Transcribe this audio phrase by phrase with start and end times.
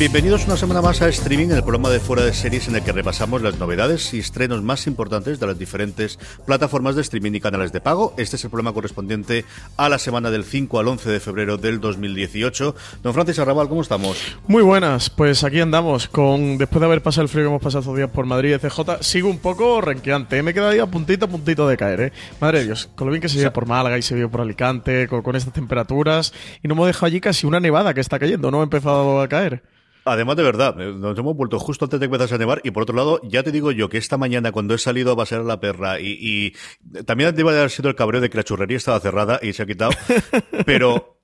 [0.00, 2.90] Bienvenidos una semana más a Streaming, el programa de fuera de series en el que
[2.90, 7.70] repasamos las novedades y estrenos más importantes de las diferentes plataformas de streaming y canales
[7.70, 8.14] de pago.
[8.16, 9.44] Este es el programa correspondiente
[9.76, 12.74] a la semana del 5 al 11 de febrero del 2018.
[13.02, 14.16] Don Francis Arrabal, ¿cómo estamos?
[14.46, 16.08] Muy buenas, pues aquí andamos.
[16.08, 18.58] con Después de haber pasado el frío que hemos pasado estos días por Madrid y
[18.58, 20.38] CJ, sigo un poco renqueante.
[20.38, 20.42] ¿eh?
[20.42, 22.00] Me he quedado ahí a puntito a puntito de caer.
[22.00, 22.12] ¿eh?
[22.40, 24.40] Madre de Dios, con lo bien que se vive por Málaga y se vive por
[24.40, 26.32] Alicante, con, con estas temperaturas.
[26.62, 29.28] Y no hemos dejado allí casi una nevada que está cayendo, no ha empezado a
[29.28, 29.62] caer.
[30.04, 32.60] Además, de verdad, eh, nos hemos vuelto justo antes de que empezase a nevar.
[32.64, 35.16] Y por otro lado, ya te digo yo que esta mañana, cuando he salido a
[35.16, 38.44] pasear a la perra, y, y también debe haber sido el cabreo de que la
[38.44, 39.92] churrería estaba cerrada y se ha quitado.
[40.66, 41.19] pero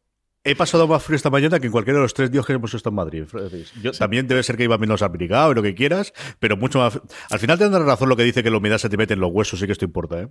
[0.48, 2.72] He pasado más frío esta mañana que en cualquiera de los tres días que hemos
[2.72, 3.24] estado en Madrid.
[3.82, 7.00] Yo, También debe ser que iba menos abrigado y lo que quieras, pero mucho más.
[7.30, 9.32] Al final tendrás razón lo que dice que la humedad se te mete en los
[9.32, 10.28] huesos, sí que esto importa, ¿eh?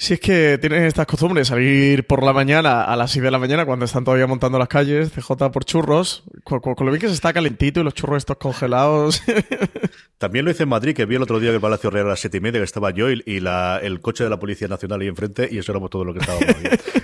[0.00, 3.38] Si es que tienes estas costumbres, salir por la mañana a las 6 de la
[3.38, 7.12] mañana cuando están todavía montando las calles, CJ por churros, con, lo bien que se
[7.12, 9.22] está calentito y los churros estos congelados.
[10.16, 12.10] También lo hice en Madrid, que vi el otro día que el Palacio Real a
[12.10, 15.02] las 7 y media, que estaba yo y, la, el coche de la Policía Nacional
[15.02, 16.46] ahí enfrente, y eso era todo lo que estábamos.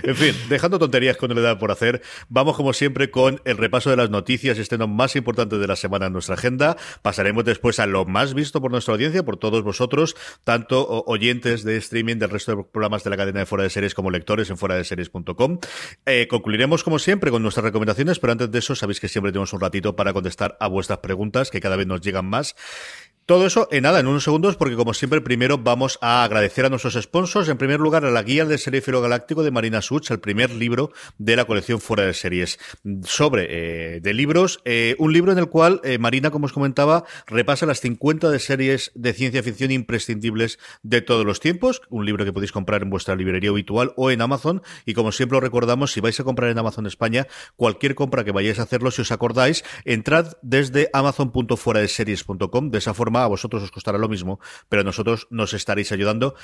[0.03, 3.89] En fin, dejando tonterías con el edad por hacer, vamos como siempre con el repaso
[3.89, 6.77] de las noticias y estrenos más importantes de la semana en nuestra agenda.
[7.01, 11.77] Pasaremos después a lo más visto por nuestra audiencia, por todos vosotros, tanto oyentes de
[11.77, 14.57] streaming del resto de programas de la cadena de Fuera de Series como lectores en
[14.57, 15.59] fuera de series.com.
[16.05, 19.53] Eh, concluiremos, como siempre, con nuestras recomendaciones, pero antes de eso, sabéis que siempre tenemos
[19.53, 22.55] un ratito para contestar a vuestras preguntas, que cada vez nos llegan más.
[23.27, 26.69] Todo eso en nada, en unos segundos, porque como siempre, primero vamos a agradecer a
[26.69, 27.49] nuestros sponsors.
[27.49, 30.93] En primer lugar, a la guía del Serífilo Galáctico de Marina Such, el primer libro
[31.17, 32.57] de la colección Fuera de Series.
[33.03, 37.03] Sobre eh, de libros, eh, un libro en el cual eh, Marina, como os comentaba,
[37.25, 41.81] repasa las 50 de series de ciencia ficción imprescindibles de todos los tiempos.
[41.89, 44.61] Un libro que podéis comprar en vuestra librería habitual o en Amazon.
[44.85, 47.27] Y como siempre os recordamos, si vais a comprar en Amazon España,
[47.57, 52.71] cualquier compra que vayáis a hacerlo, si os acordáis, entrad desde amazon.fueradeseries.com.
[52.71, 54.39] De esa forma, a vosotros os costará lo mismo,
[54.69, 56.35] pero nosotros nos estaréis ayudando.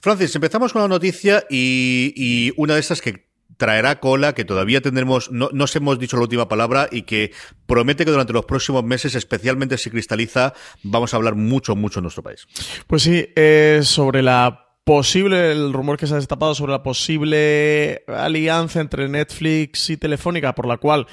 [0.00, 3.26] Francis, empezamos con la noticia y, una de estas que
[3.56, 7.32] traerá cola, que todavía tendremos, no, no os hemos dicho la última palabra y que
[7.66, 12.04] promete que durante los próximos meses, especialmente si cristaliza, vamos a hablar mucho, mucho en
[12.04, 12.46] nuestro país.
[12.86, 18.04] Pues sí, eh, sobre la posible, el rumor que se ha destapado sobre la posible
[18.06, 21.06] alianza entre Netflix y Telefónica, por la cual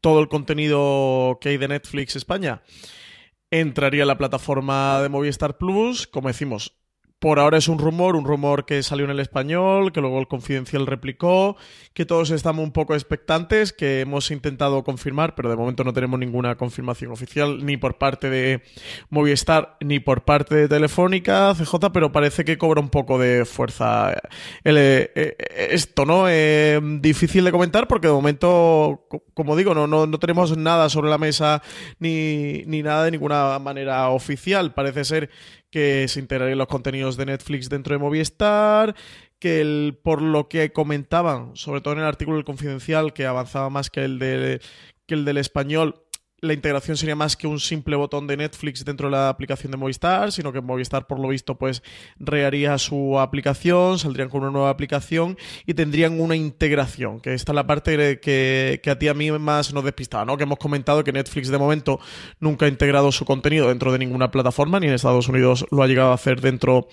[0.00, 2.62] todo el contenido que hay de Netflix España
[3.50, 6.06] entraría en la plataforma de Movistar Plus.
[6.06, 6.79] Como decimos,
[7.20, 10.26] por ahora es un rumor, un rumor que salió en el español, que luego el
[10.26, 11.56] Confidencial replicó,
[11.92, 16.18] que todos estamos un poco expectantes, que hemos intentado confirmar, pero de momento no tenemos
[16.18, 18.62] ninguna confirmación oficial, ni por parte de
[19.10, 24.12] Movistar, ni por parte de Telefónica, CJ, pero parece que cobra un poco de fuerza
[24.64, 25.36] eh, eh,
[25.72, 26.24] esto, ¿no?
[26.26, 31.10] Eh, difícil de comentar porque de momento, como digo, no, no, no tenemos nada sobre
[31.10, 31.62] la mesa
[31.98, 34.72] ni, ni nada de ninguna manera oficial.
[34.72, 35.30] Parece ser
[35.70, 38.94] que se integrarían los contenidos de Netflix dentro de Movistar,
[39.38, 43.70] que el, por lo que comentaban, sobre todo en el artículo del Confidencial, que avanzaba
[43.70, 46.04] más que el del español,
[46.40, 49.76] la integración sería más que un simple botón de Netflix dentro de la aplicación de
[49.76, 51.82] Movistar, sino que Movistar, por lo visto, pues
[52.18, 57.56] reharía su aplicación, saldrían con una nueva aplicación y tendrían una integración, que esta es
[57.56, 60.36] la parte que, a ti a mí más nos despistaba, ¿no?
[60.36, 62.00] Que hemos comentado que Netflix de momento
[62.40, 65.86] nunca ha integrado su contenido dentro de ninguna plataforma, ni en Estados Unidos lo ha
[65.86, 66.88] llegado a hacer dentro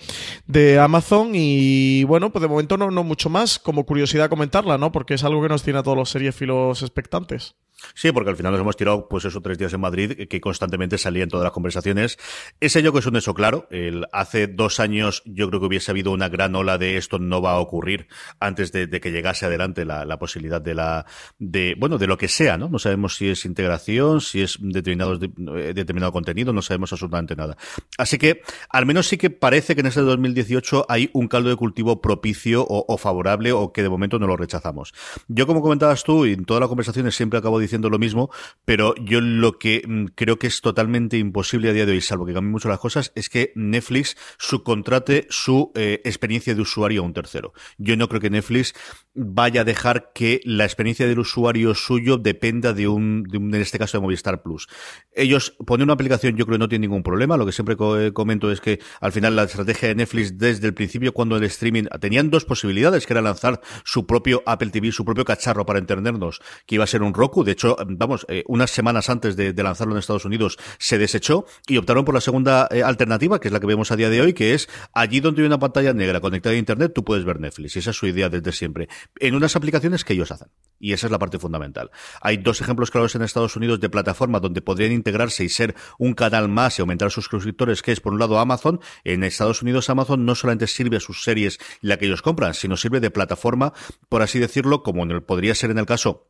[0.46, 4.92] de Amazon y bueno, pues de momento no, no mucho más, como curiosidad comentarla, ¿no?
[4.92, 7.56] Porque es algo que nos tiene a todos los seriefilos expectantes.
[7.94, 10.98] Sí, porque al final nos hemos tirado, pues esos tres días en Madrid, que constantemente
[10.98, 12.18] salía en todas las conversaciones.
[12.60, 13.68] Ese yo que es un eso claro.
[13.70, 17.42] El, hace dos años yo creo que hubiese habido una gran ola de esto no
[17.42, 18.08] va a ocurrir
[18.40, 21.06] antes de, que llegase adelante la, posibilidad de la,
[21.38, 22.68] de, bueno, de lo que sea, ¿no?
[22.68, 27.58] No sabemos si es integración, si es determinados, eh, determinado contenido, no sabemos absolutamente nada.
[28.00, 31.56] Así que, al menos sí que parece que en este 2018 hay un caldo de
[31.56, 34.94] cultivo propicio o, o favorable o que de momento no lo rechazamos.
[35.28, 38.30] Yo, como comentabas tú, y en todas las conversaciones siempre acabo diciendo diciendo lo mismo,
[38.66, 42.26] pero yo lo que mm, creo que es totalmente imposible a día de hoy, salvo
[42.26, 47.06] que cambien mucho las cosas, es que Netflix subcontrate su eh, experiencia de usuario a
[47.06, 47.54] un tercero.
[47.78, 48.74] Yo no creo que Netflix
[49.18, 53.98] vaya a dejar que la experiencia del usuario suyo dependa de un, en este caso
[53.98, 54.68] de Movistar Plus.
[55.12, 57.36] Ellos ponen una aplicación, yo creo que no tienen ningún problema.
[57.36, 60.74] Lo que siempre eh, comento es que al final la estrategia de Netflix desde el
[60.74, 65.04] principio, cuando el streaming tenían dos posibilidades, que era lanzar su propio Apple TV, su
[65.04, 67.44] propio cacharro para entendernos, que iba a ser un Roku.
[67.44, 71.78] De hecho, vamos, eh, unas semanas antes de, lanzarlo en Estados Unidos se desechó y
[71.78, 74.34] optaron por la segunda eh, alternativa, que es la que vemos a día de hoy,
[74.34, 77.76] que es allí donde hay una pantalla negra conectada a Internet, tú puedes ver Netflix.
[77.76, 78.88] Esa es su idea desde siempre.
[79.20, 80.50] En unas aplicaciones que ellos hacen.
[80.80, 81.90] Y esa es la parte fundamental.
[82.22, 86.14] Hay dos ejemplos claros en Estados Unidos de plataforma donde podrían integrarse y ser un
[86.14, 88.80] canal más y aumentar sus suscriptores, que es por un lado Amazon.
[89.04, 92.78] En Estados Unidos Amazon no solamente sirve a sus series la que ellos compran, sino
[92.78, 93.74] sirve de plataforma,
[94.10, 96.28] por así decirlo, como podría ser en el caso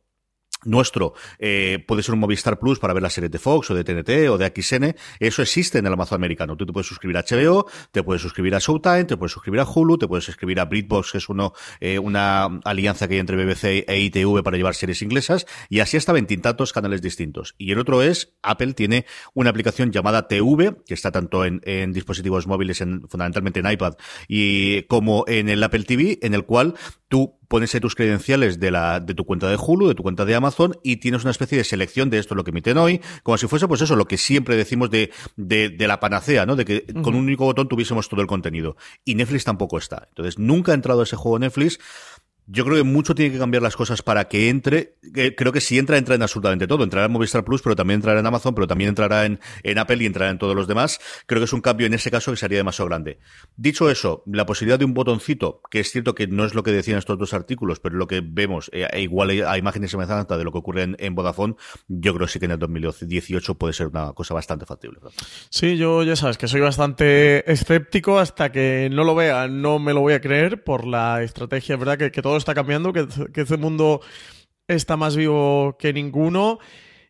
[0.64, 3.84] nuestro eh, puede ser un Movistar Plus para ver las series de Fox o de
[3.84, 4.94] TNT o de XN.
[5.20, 6.56] Eso existe en el Amazon americano.
[6.56, 9.64] Tú te puedes suscribir a HBO, te puedes suscribir a Showtime, te puedes suscribir a
[9.64, 13.36] Hulu, te puedes suscribir a BritBox, que es uno, eh, una alianza que hay entre
[13.36, 17.54] BBC e ITV para llevar series inglesas, y así hasta veintitantos canales distintos.
[17.58, 21.92] Y el otro es, Apple tiene una aplicación llamada TV, que está tanto en, en
[21.92, 23.94] dispositivos móviles, en, fundamentalmente en iPad,
[24.26, 26.74] y como en el Apple TV, en el cual
[27.08, 30.24] tú pones ahí tus credenciales de la de tu cuenta de Hulu, de tu cuenta
[30.24, 33.38] de Amazon y tienes una especie de selección de esto lo que emiten hoy, como
[33.38, 36.56] si fuese pues eso, lo que siempre decimos de, de, de la panacea, ¿no?
[36.56, 38.76] De que con un único botón tuviésemos todo el contenido.
[39.04, 40.06] Y Netflix tampoco está.
[40.10, 41.78] Entonces, nunca ha entrado a ese juego Netflix.
[42.50, 44.96] Yo creo que mucho tiene que cambiar las cosas para que entre.
[45.36, 46.82] Creo que si entra, entra en absolutamente todo.
[46.82, 49.98] Entrará en Movistar Plus, pero también entrará en Amazon, pero también entrará en, en Apple
[50.02, 50.98] y entrará en todos los demás.
[51.26, 53.18] Creo que es un cambio en ese caso que sería demasiado grande.
[53.56, 56.72] Dicho eso, la posibilidad de un botoncito, que es cierto que no es lo que
[56.72, 60.44] decían estos dos artículos, pero lo que vemos, eh, e igual a imágenes semejantes de
[60.44, 61.54] lo que ocurre en, Vodafone,
[61.88, 65.00] yo creo sí que en el 2018 puede ser una cosa bastante factible.
[65.50, 69.92] Sí, yo ya sabes que soy bastante escéptico hasta que no lo vea, no me
[69.92, 71.98] lo voy a creer por la estrategia, ¿verdad?
[71.98, 74.00] Que, que todo está cambiando, que, este mundo
[74.66, 76.58] está más vivo que ninguno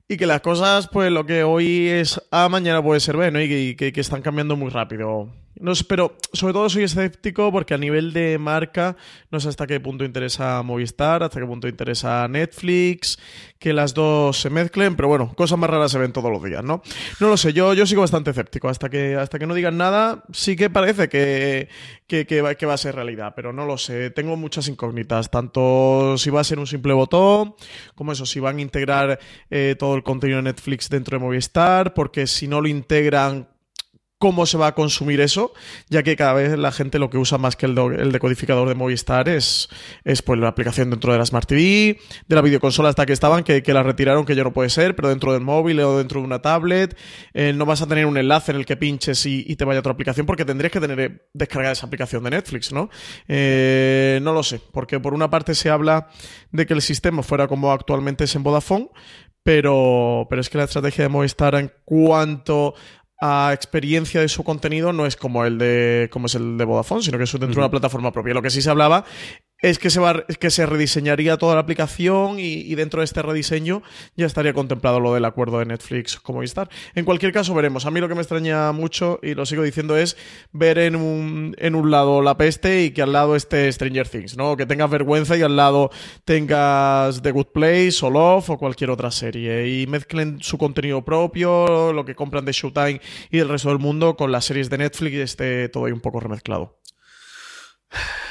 [0.08, 3.40] y que las cosas, pues lo que hoy es A, mañana puede ser B, ¿no?
[3.40, 5.30] Y que están cambiando muy rápido.
[5.60, 8.96] No pero sobre todo soy escéptico porque a nivel de marca
[9.30, 13.18] no sé hasta qué punto interesa Movistar, hasta qué punto interesa Netflix,
[13.58, 16.62] que las dos se mezclen, pero bueno, cosas más raras se ven todos los días,
[16.62, 16.82] ¿no?
[17.20, 18.68] No lo sé, yo, yo sigo bastante escéptico.
[18.68, 21.68] Hasta que, hasta que no digan nada, sí que parece que,
[22.06, 24.10] que, que, va, que va a ser realidad, pero no lo sé.
[24.10, 27.54] Tengo muchas incógnitas, tanto si va a ser un simple botón,
[27.94, 29.18] como eso, si van a integrar
[29.50, 33.48] eh, todo el contenido de Netflix dentro de Movistar, porque si no lo integran
[34.18, 35.52] cómo se va a consumir eso,
[35.88, 37.74] ya que cada vez la gente lo que usa más que el,
[38.12, 39.68] decodificador de Movistar es,
[40.04, 43.44] es pues la aplicación dentro de la Smart TV, de la videoconsola hasta que estaban,
[43.44, 46.20] que, que la retiraron, que ya no puede ser, pero dentro del móvil o dentro
[46.20, 46.96] de una tablet,
[47.32, 49.78] eh, no vas a tener un enlace en el que pinches y, y, te vaya
[49.78, 52.90] a otra aplicación, porque tendrías que tener eh, descargada esa aplicación de Netflix, ¿no?
[53.28, 56.08] Eh, no lo sé, porque por una parte se habla
[56.50, 58.88] de que el sistema fuera como actualmente es en Vodafone,
[59.48, 62.74] pero, pero es que la estrategia de Movistar en cuanto
[63.20, 67.02] a experiencia de su contenido no es como el de como es el de Vodafone,
[67.02, 67.54] sino que es dentro uh -huh.
[67.54, 68.34] de una plataforma propia.
[68.34, 69.04] Lo que sí se hablaba
[69.60, 73.82] es que se va que se rediseñaría toda la aplicación y, dentro de este rediseño
[74.16, 76.68] ya estaría contemplado lo del acuerdo de Netflix como Movistar.
[76.94, 77.84] En cualquier caso veremos.
[77.84, 80.16] A mí lo que me extraña mucho y lo sigo diciendo es
[80.52, 84.36] ver en un en un lado la peste y que al lado esté Stranger Things,
[84.36, 84.56] ¿no?
[84.56, 85.90] Que tengas vergüenza y al lado
[86.24, 91.92] tengas The Good Place o Love o cualquier otra serie y mezclen su contenido propio,
[91.92, 93.00] lo que compran de Showtime
[93.30, 96.00] y del resto del mundo con las series de Netflix y esté todo ahí un
[96.00, 96.78] poco remezclado.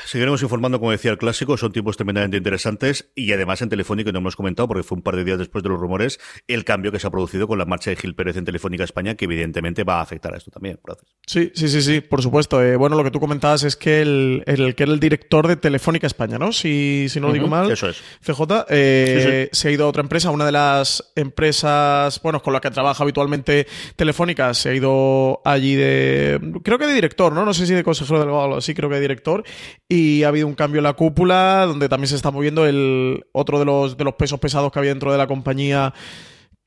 [0.08, 4.20] Seguiremos informando, como decía el clásico, son tiempos tremendamente interesantes y además en Telefónica no
[4.20, 7.00] hemos comentado, porque fue un par de días después de los rumores, el cambio que
[7.00, 10.00] se ha producido con la marcha de Gil Pérez en Telefónica España, que evidentemente va
[10.00, 10.80] a afectar a esto también.
[11.26, 12.64] Sí, sí, sí, sí, por supuesto.
[12.64, 14.44] Eh, bueno, lo que tú comentabas es que el,
[14.78, 16.54] que era el director de Telefónica España, ¿no?
[16.54, 17.70] Si, si no lo digo mal.
[17.70, 18.02] Eso es.
[18.26, 22.62] CJ, eh, se ha ido a otra empresa, una de las empresas, bueno, con la
[22.62, 27.44] que trabaja habitualmente Telefónica, se ha ido allí de, creo que de director, ¿no?
[27.44, 29.44] No sé si de consejero o algo así, creo que de director.
[29.90, 33.60] Y ha habido un cambio en la cúpula, donde también se está moviendo el otro
[33.60, 35.94] de los, de los pesos pesados que había dentro de la compañía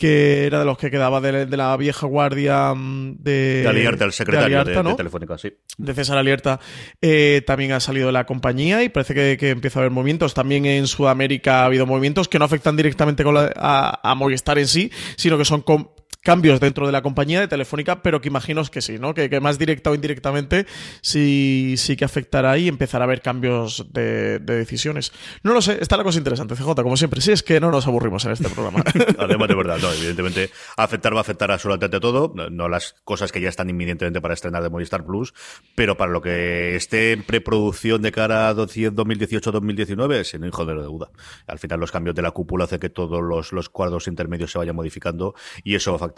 [0.00, 3.60] que era de los que quedaba de, la vieja guardia mm, de...
[3.62, 5.52] De Alierta, el secretario de, Telefónica, sí.
[5.76, 6.58] De César Alierta,
[7.02, 10.32] eh, también ha salido de la compañía y parece que, empieza a haber movimientos.
[10.32, 13.22] También en Sudamérica ha habido movimientos que no afectan directamente
[13.56, 15.60] a, a, Movistar en sí, sino que son
[16.22, 19.14] cambios dentro de la compañía de Telefónica, pero que imagino que sí, ¿no?
[19.14, 20.66] Que, más directa o indirectamente
[21.00, 25.12] sí, sí que afectará y empezará a haber cambios de, decisiones.
[25.42, 27.20] No lo sé, está la cosa interesante, CJ, como siempre.
[27.20, 28.84] Sí, es que no nos aburrimos en este programa.
[29.18, 33.40] Además, de verdad, no, evidentemente, afectar va a afectar absolutamente todo, no las cosas que
[33.40, 35.32] ya están inminentemente para estrenar de Movistar Plus,
[35.74, 41.10] pero para lo que esté en preproducción de cara a 2018-2019, sin hijo de duda.
[41.46, 44.58] Al final, los cambios de la cúpula hacen que todos los, los cuadros intermedios se
[44.58, 45.34] vayan modificando
[45.64, 46.09] y eso va a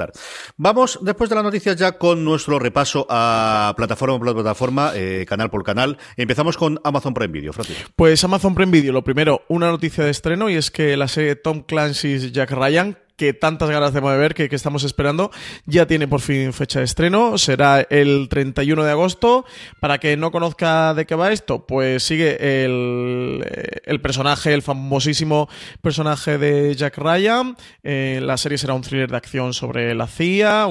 [0.56, 5.50] Vamos, después de las noticias, ya con nuestro repaso a plataforma por plataforma, eh, canal
[5.50, 5.98] por canal.
[6.16, 7.52] Empezamos con Amazon Prime Video.
[7.96, 11.36] Pues Amazon Prime Video, lo primero, una noticia de estreno y es que la serie
[11.36, 15.30] Tom Clancy's Jack Ryan, que tantas ganas de ver, que, que, estamos esperando,
[15.64, 19.44] ya tiene por fin fecha de estreno, será el 31 de agosto.
[19.78, 23.46] Para que no conozca de qué va esto, pues sigue el,
[23.84, 25.48] el personaje, el famosísimo
[25.82, 27.56] personaje de Jack Ryan.
[27.84, 30.66] Eh, la serie será un thriller de acción sobre la CIA,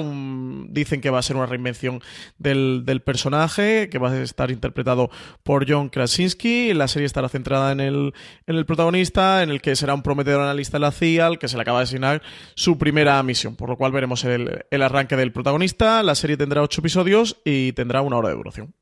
[0.68, 2.02] dicen que va a ser una reinvención
[2.36, 5.10] del, del, personaje, que va a estar interpretado
[5.42, 6.74] por John Krasinski.
[6.74, 8.12] La serie estará centrada en el,
[8.46, 11.48] en el protagonista, en el que será un prometedor analista de la CIA, al que
[11.48, 12.20] se le acaba de asignar
[12.54, 16.02] su primera misión, por lo cual veremos el, el arranque del protagonista.
[16.02, 18.74] La serie tendrá ocho episodios y tendrá una hora de duración.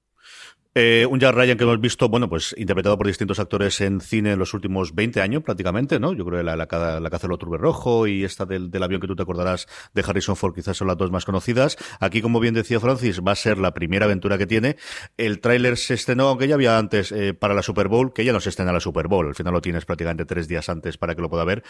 [0.77, 4.33] Eh, un Jack Ryan que hemos visto, bueno, pues interpretado por distintos actores en cine
[4.33, 6.13] en los últimos 20 años prácticamente, ¿no?
[6.13, 9.09] Yo creo que la, la, la, del Turbe Rojo y esta del, del, avión que
[9.09, 11.77] tú te acordarás de Harrison Ford quizás son las dos más conocidas.
[11.99, 14.77] Aquí, como bien decía Francis, va a ser la primera aventura que tiene.
[15.17, 18.33] El tráiler se estrenó, aunque ya había antes eh, para la Super Bowl, que ya
[18.33, 19.27] no se estrena la Super Bowl.
[19.27, 21.65] Al final lo tienes prácticamente tres días antes para que lo pueda ver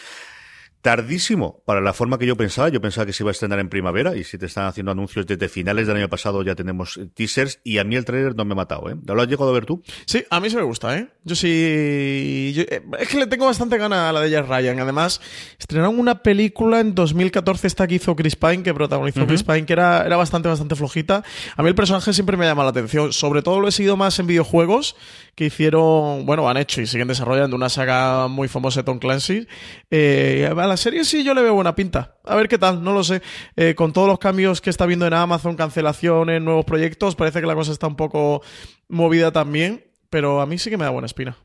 [0.83, 2.69] tardísimo para la forma que yo pensaba.
[2.69, 5.27] Yo pensaba que se iba a estrenar en primavera y si te están haciendo anuncios
[5.27, 8.53] desde finales del año pasado ya tenemos teasers y a mí el trailer no me
[8.53, 8.97] ha matado, ¿eh?
[9.07, 9.83] ¿Lo has llegado a ver tú?
[10.07, 11.09] Sí, a mí se me gusta, ¿eh?
[11.25, 11.49] Yo sí...
[11.51, 14.81] Eh, es que le tengo bastante gana a la de Jack Ryan.
[14.81, 15.21] Además,
[15.59, 19.73] estrenaron una película en 2014 esta que hizo Chris Pine, que protagonizó Chris Pine, que
[19.73, 21.23] era, era bastante, bastante flojita.
[21.57, 23.13] A mí el personaje siempre me ha llamado la atención.
[23.13, 24.97] Sobre todo lo he seguido más en videojuegos
[25.41, 29.49] que hicieron, bueno, han hecho y siguen desarrollando una saga muy famosa de Tom Clancy.
[29.91, 32.19] Eh, a la serie sí yo le veo buena pinta.
[32.27, 33.23] A ver qué tal, no lo sé.
[33.57, 37.47] Eh, con todos los cambios que está viendo en Amazon, cancelaciones, nuevos proyectos, parece que
[37.47, 38.43] la cosa está un poco
[38.87, 41.39] movida también, pero a mí sí que me da buena espina.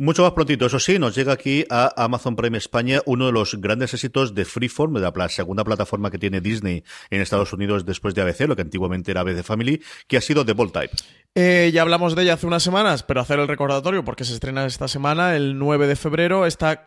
[0.00, 3.60] Mucho más prontito, eso sí, nos llega aquí a Amazon Prime España uno de los
[3.60, 8.14] grandes éxitos de Freeform, de la segunda plataforma que tiene Disney en Estados Unidos después
[8.14, 10.92] de ABC, lo que antiguamente era ABC Family, que ha sido The Bold Type.
[11.34, 14.64] Eh, ya hablamos de ella hace unas semanas, pero hacer el recordatorio porque se estrena
[14.66, 16.84] esta semana, el 9 de febrero, esta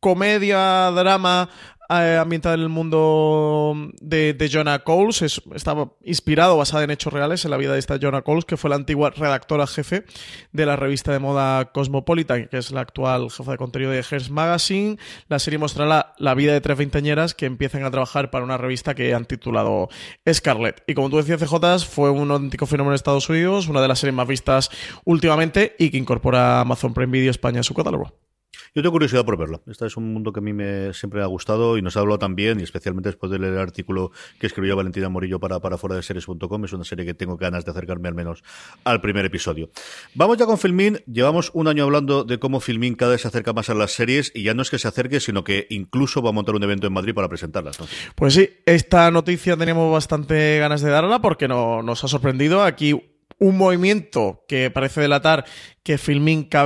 [0.00, 1.50] comedia, drama
[1.90, 5.22] eh, ambientada en el mundo de, de Jonah Coles.
[5.54, 8.70] estaba inspirado, basada en hechos reales, en la vida de esta Jonah Coles, que fue
[8.70, 10.04] la antigua redactora jefe
[10.52, 14.30] de la revista de moda Cosmopolitan, que es la actual jefa de contenido de Hearst
[14.30, 14.98] Magazine.
[15.28, 18.94] La serie mostrará la vida de tres veinteañeras que empiezan a trabajar para una revista
[18.94, 19.88] que han titulado
[20.30, 20.82] Scarlet.
[20.86, 23.98] Y como tú decías, CJ, fue un auténtico fenómeno en Estados Unidos, una de las
[23.98, 24.70] series más vistas
[25.04, 28.27] últimamente y que incorpora Amazon Prime Video España a su catálogo.
[28.74, 29.62] Yo tengo curiosidad por verlo.
[29.66, 32.18] Este es un mundo que a mí me siempre ha gustado y nos ha hablado
[32.18, 35.96] también, y especialmente después de leer el artículo que escribió Valentina Morillo para, para fuera
[35.96, 36.64] de series.com.
[36.64, 38.42] Es una serie que tengo ganas de acercarme al menos
[38.84, 39.70] al primer episodio.
[40.14, 40.98] Vamos ya con Filmin.
[41.06, 44.32] Llevamos un año hablando de cómo Filmin cada vez se acerca más a las series
[44.34, 46.86] y ya no es que se acerque, sino que incluso va a montar un evento
[46.86, 47.78] en Madrid para presentarlas.
[48.14, 52.62] Pues sí, esta noticia tenemos bastante ganas de darla porque no, nos ha sorprendido.
[52.62, 53.00] Aquí
[53.38, 55.44] un movimiento que parece delatar
[55.82, 56.64] que Filmin cada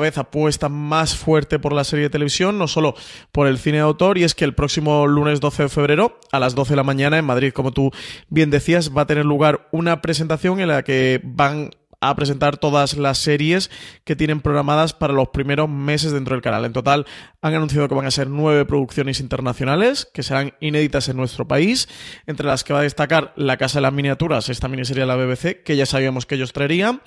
[0.00, 2.94] vez, apuesta más fuerte por la serie de televisión, no solo
[3.30, 6.38] por el cine de autor, y es que el próximo lunes 12 de febrero, a
[6.38, 7.90] las 12 de la mañana, en Madrid, como tú
[8.28, 11.70] bien decías, va a tener lugar una presentación en la que van
[12.02, 13.70] a presentar todas las series
[14.04, 16.64] que tienen programadas para los primeros meses dentro del canal.
[16.64, 17.06] En total
[17.40, 21.88] han anunciado que van a ser nueve producciones internacionales que serán inéditas en nuestro país,
[22.26, 25.16] entre las que va a destacar La Casa de las Miniaturas, esta miniserie de la
[25.16, 27.02] BBC, que ya sabíamos que ellos traerían.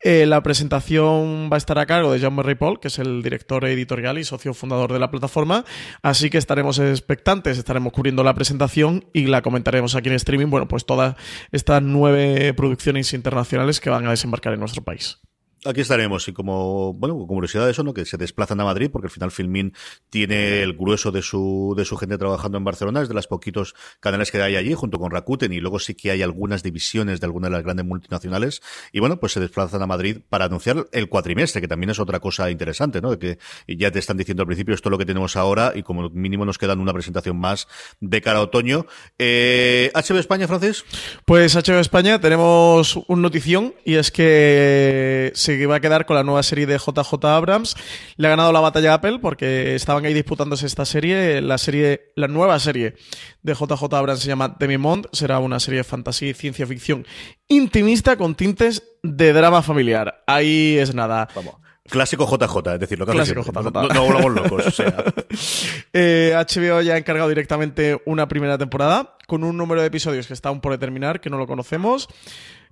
[0.00, 3.64] Eh, la presentación va a estar a cargo de Jean-Marie Paul, que es el director
[3.64, 5.64] editorial y socio fundador de la plataforma,
[6.02, 10.68] así que estaremos expectantes, estaremos cubriendo la presentación y la comentaremos aquí en streaming, bueno,
[10.68, 11.16] pues todas
[11.50, 15.20] estas nueve producciones internacionales que van a desembarcar en nuestro país.
[15.64, 17.94] Aquí estaremos y como, bueno, curiosidad de eso, ¿no?
[17.94, 19.72] Que se desplazan a Madrid porque al final Filmin
[20.10, 23.74] tiene el grueso de su, de su gente trabajando en Barcelona, es de los poquitos
[23.98, 27.26] canales que hay allí junto con Rakuten y luego sí que hay algunas divisiones de
[27.26, 31.08] algunas de las grandes multinacionales y bueno, pues se desplazan a Madrid para anunciar el
[31.08, 33.10] cuatrimestre, que también es otra cosa interesante, ¿no?
[33.10, 35.82] De que ya te están diciendo al principio esto es lo que tenemos ahora y
[35.82, 37.66] como mínimo nos quedan una presentación más
[38.00, 38.86] de cara a otoño.
[39.18, 40.84] Eh, ¿HB España, Francis?
[41.24, 46.24] Pues HB España tenemos un notición y es que se va a quedar con la
[46.24, 47.76] nueva serie de JJ Abrams.
[48.16, 51.40] Le ha ganado la batalla a Apple porque estaban ahí disputándose esta serie.
[51.40, 52.96] La serie, la nueva serie
[53.42, 55.06] de JJ Abrams se llama Demimond.
[55.12, 57.06] Será una serie de fantasía y ciencia ficción
[57.46, 60.24] intimista con tintes de drama familiar.
[60.26, 61.28] Ahí es nada.
[61.34, 61.54] Vamos.
[61.88, 63.70] Clásico JJ, es decir, lo que Clásico JJ.
[63.72, 65.04] No, no, volvamos locos, o sea.
[65.92, 70.34] eh, HBO ya ha encargado directamente una primera temporada con un número de episodios que
[70.34, 72.08] está aún por determinar, que no lo conocemos.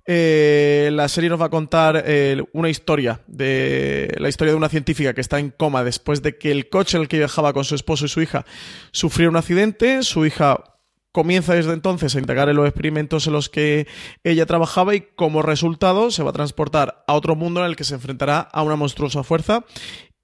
[0.07, 4.69] Eh, la serie nos va a contar eh, una historia de la historia de una
[4.69, 7.63] científica que está en coma después de que el coche en el que viajaba con
[7.63, 8.45] su esposo y su hija
[8.91, 10.03] sufrió un accidente.
[10.03, 10.63] Su hija
[11.11, 13.87] comienza desde entonces a integrar en los experimentos en los que
[14.23, 17.85] ella trabajaba y como resultado se va a transportar a otro mundo en el que
[17.85, 19.63] se enfrentará a una monstruosa fuerza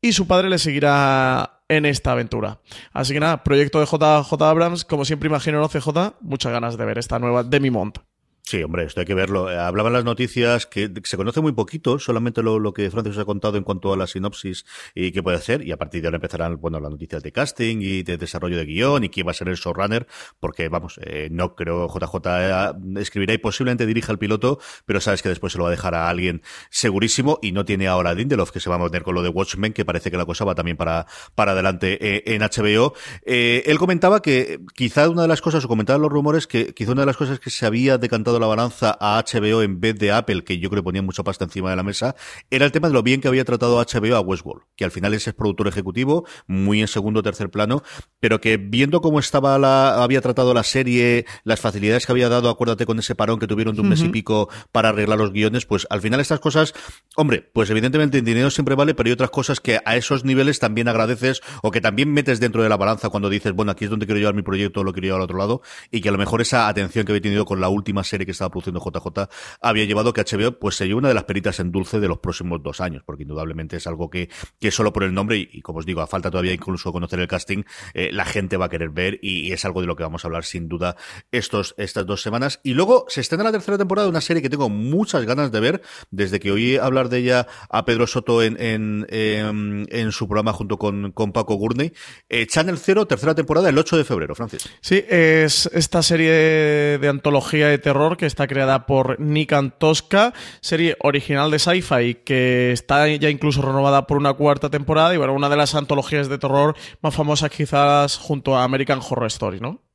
[0.01, 2.59] y su padre le seguirá en esta aventura.
[2.91, 6.85] Así que nada, proyecto de JJ Abrams, como siempre imagino en OCJ, muchas ganas de
[6.85, 7.99] ver esta nueva Demi Mont.
[8.43, 9.51] Sí, hombre, esto hay que verlo.
[9.51, 13.25] Eh, hablaban las noticias que se conoce muy poquito, solamente lo, lo que Francis ha
[13.25, 16.17] contado en cuanto a la sinopsis y qué puede hacer, y a partir de ahora
[16.17, 19.35] empezarán, bueno, las noticias de casting y de desarrollo de guion y quién va a
[19.35, 20.07] ser el showrunner,
[20.39, 25.21] porque, vamos, eh, no creo JJ eh, escribirá y posiblemente dirija el piloto, pero sabes
[25.21, 28.13] que después se lo va a dejar a alguien segurísimo y no tiene ahora a
[28.13, 30.45] Lindelof, que se va a meter con lo de Watchmen, que parece que la cosa
[30.45, 31.05] va también para,
[31.35, 32.95] para adelante en HBO.
[33.23, 37.03] él comentaba que quizá una de las cosas, o comentaba los rumores, que quizá una
[37.03, 40.43] de las cosas que se había decantado la balanza a HBO en vez de Apple,
[40.43, 42.15] que yo creo que ponía mucha pasta encima de la mesa,
[42.49, 45.13] era el tema de lo bien que había tratado HBO a Westworld, que al final
[45.13, 47.83] es el productor ejecutivo, muy en segundo o tercer plano,
[48.19, 52.49] pero que viendo cómo estaba la, había tratado la serie, las facilidades que había dado,
[52.49, 55.65] acuérdate con ese parón que tuvieron de un mes y pico para arreglar los guiones,
[55.65, 56.73] pues al final estas cosas,
[57.15, 60.59] hombre, pues evidentemente el dinero siempre vale, pero hay otras cosas que a esos niveles
[60.59, 63.89] también agradeces o que también metes dentro de la balanza cuando dices, bueno, aquí es
[63.89, 66.17] donde quiero llevar mi proyecto, lo quiero llevar al otro lado, y que a lo
[66.17, 69.29] mejor esa atención que había tenido con la última serie que estaba produciendo JJ
[69.61, 72.61] había llevado que HBO pues sería una de las peritas en dulce de los próximos
[72.63, 74.29] dos años, porque indudablemente es algo que,
[74.59, 77.27] que solo por el nombre y, como os digo, a falta todavía incluso conocer el
[77.27, 80.23] casting, eh, la gente va a querer ver y, es algo de lo que vamos
[80.23, 80.95] a hablar sin duda
[81.31, 82.59] estos, estas dos semanas.
[82.63, 85.59] Y luego se estrena la tercera temporada de una serie que tengo muchas ganas de
[85.59, 90.53] ver desde que oí hablar de ella a Pedro Soto en, en, en, su programa
[90.53, 91.91] junto con, con Paco Gurney.
[92.29, 94.69] Eh, Channel Zero, tercera temporada, el 8 de febrero, Francis.
[94.79, 100.97] Sí, es esta serie de antología de terror que está creada por Nick Antosca, serie
[100.99, 105.49] original de Sci-Fi que está ya incluso renovada por una cuarta temporada y bueno, una
[105.49, 109.90] de las antologías de terror más famosas quizás junto a American Horror Story, ¿no?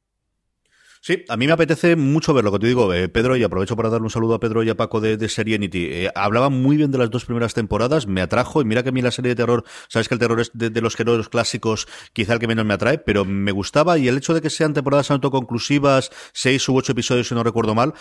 [1.06, 3.76] Sí, a mí me apetece mucho ver lo que te digo, eh, Pedro, y aprovecho
[3.76, 5.86] para darle un saludo a Pedro y a Paco de, de Serenity.
[5.88, 8.92] Eh, hablaba muy bien de las dos primeras temporadas, me atrajo, y mira que a
[8.92, 12.32] mí la serie de terror, sabes que el terror es de, los géneros clásicos, quizá
[12.32, 15.12] el que menos me atrae, pero me gustaba, y el hecho de que sean temporadas
[15.12, 17.94] autoconclusivas, seis u ocho episodios, si no recuerdo mal,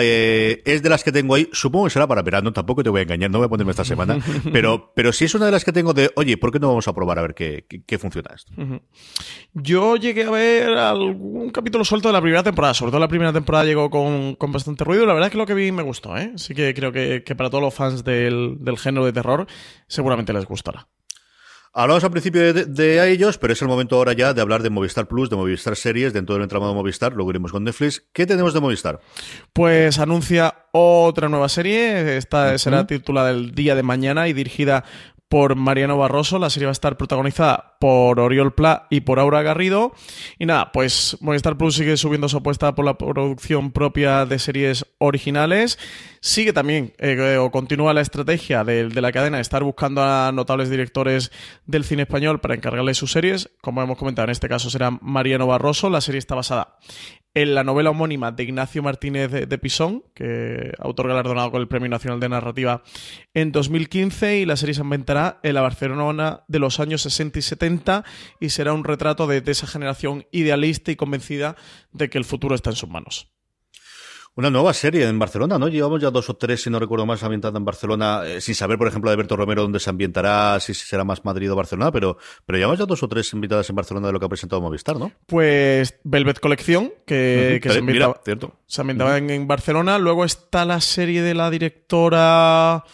[0.00, 3.00] eh, es de las que tengo ahí, supongo que será para verano, tampoco te voy
[3.00, 4.18] a engañar, no voy a ponerme esta semana,
[4.52, 6.86] pero, pero sí es una de las que tengo de, oye, ¿por qué no vamos
[6.86, 8.52] a probar a ver qué, qué, funciona esto?
[9.52, 13.08] Yo llegué a ver algún capítulo suelto de la primera temporada temporada, sobre todo la
[13.08, 15.06] primera temporada llegó con, bastante ruido.
[15.06, 16.32] La verdad es que lo que vi me gustó, ¿eh?
[16.34, 19.46] Así que creo que, para todos los fans del, género de terror
[19.86, 20.86] seguramente les gustará.
[21.74, 25.08] Hablamos al principio de, ellos, pero es el momento ahora ya de hablar de Movistar
[25.08, 28.04] Plus, de Movistar Series, dentro del entramado de Movistar, luego iremos con Netflix.
[28.12, 29.00] ¿Qué tenemos de Movistar?
[29.54, 34.84] Pues anuncia otra nueva serie, esta será titulada El Día de Mañana y dirigida
[35.32, 36.38] por Mariano Barroso.
[36.38, 39.94] La serie va a estar protagonizada por Oriol Pla y por Aura Garrido.
[40.38, 44.84] Y nada, pues Movistar Plus sigue subiendo su apuesta por la producción propia de series
[44.98, 45.78] originales.
[46.20, 50.68] Sigue también eh, o continúa la estrategia de, la cadena de estar buscando a notables
[50.68, 51.32] directores
[51.64, 53.48] del cine español para encargarles sus series.
[53.62, 55.88] Como hemos comentado, en este caso será Mariano Barroso.
[55.88, 56.76] La serie está basada
[57.34, 61.88] en la novela homónima de Ignacio Martínez de, Pisón, que autor galardonado con el Premio
[61.88, 62.82] Nacional de Narrativa
[63.32, 67.42] en 2015, y la serie se ambientará en la Barcelona de los años 60 y
[67.42, 68.04] 70
[68.40, 71.56] y será un retrato de esa generación idealista y convencida
[71.92, 73.31] de que el futuro está en sus manos.
[74.34, 75.68] Una nueva serie en Barcelona, ¿no?
[75.68, 78.78] Llevamos ya dos o tres, si no recuerdo más, ambientada en Barcelona, eh, sin saber,
[78.78, 82.16] por ejemplo, de Berto Romero dónde se ambientará, si será más Madrid o Barcelona, pero,
[82.46, 84.96] pero llevamos ya dos o tres invitadas en Barcelona de lo que ha presentado Movistar,
[84.96, 85.12] ¿no?
[85.26, 88.54] Pues Velvet Colección, que, se ambientaba, cierto.
[88.66, 89.98] Se ambientaba en Barcelona.
[89.98, 92.84] Luego está la serie de la directora...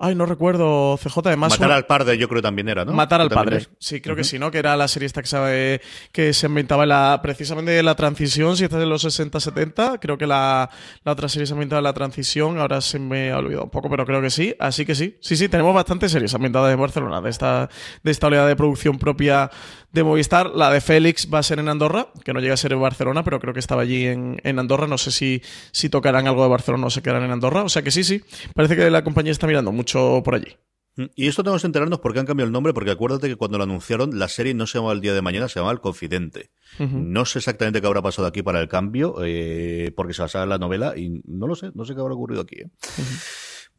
[0.00, 1.18] Ay, no recuerdo, CJ.
[1.24, 2.92] Además, Matar al padre, yo creo que también era, ¿no?
[2.92, 3.66] Matar al padre.
[3.80, 4.52] Sí, creo que sí, ¿no?
[4.52, 5.80] Que era la serie esta que, sabe,
[6.12, 9.98] que se inventaba la, precisamente la transición, si estás en los 60-70.
[10.00, 10.70] Creo que la,
[11.02, 12.58] la, otra serie se inventaba en la transición.
[12.58, 14.54] Ahora se me ha olvidado un poco, pero creo que sí.
[14.60, 15.16] Así que sí.
[15.20, 17.68] Sí, sí, tenemos bastantes series ambientadas en Barcelona, de esta,
[18.04, 19.50] de esta oleada de producción propia
[19.92, 20.50] de Movistar.
[20.54, 23.24] La de Félix va a ser en Andorra, que no llega a ser en Barcelona,
[23.24, 24.86] pero creo que estaba allí en, en Andorra.
[24.86, 27.62] No sé si, si tocarán algo de Barcelona o se quedarán en Andorra.
[27.62, 28.22] O sea que sí, sí.
[28.54, 30.56] Parece que la compañía está mirando mucho por allí.
[30.98, 33.36] Mm, y esto tenemos que enterarnos por qué han cambiado el nombre, porque acuérdate que
[33.36, 35.80] cuando lo anunciaron, la serie no se llamaba El Día de Mañana, se llamaba El
[35.80, 36.50] Confidente.
[36.78, 40.50] No sé exactamente qué habrá pasado aquí para el cambio, eh, porque se basaba en
[40.50, 42.56] la novela, y no lo sé, no sé qué habrá ocurrido aquí.
[42.60, 42.70] ¿eh?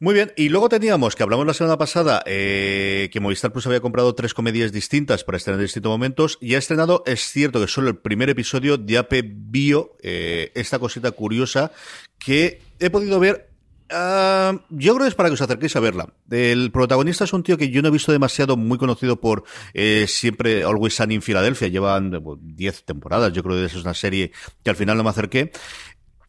[0.02, 3.80] Muy bien, y luego teníamos, que hablamos la semana pasada, eh, que Movistar Plus había
[3.80, 7.66] comprado tres comedias distintas para estrenar en distintos momentos, y ha estrenado, es cierto que
[7.66, 11.70] solo el primer episodio de AP Bio, eh, esta cosita curiosa,
[12.18, 13.50] que he podido ver
[13.92, 16.14] Uh, yo creo que es para que os acerquéis a verla.
[16.30, 19.42] El protagonista es un tío que yo no he visto demasiado muy conocido por
[19.74, 21.66] eh, siempre Always Sunny en Filadelfia.
[21.66, 24.30] Llevan 10 temporadas, yo creo que es una serie
[24.62, 25.50] que al final no me acerqué.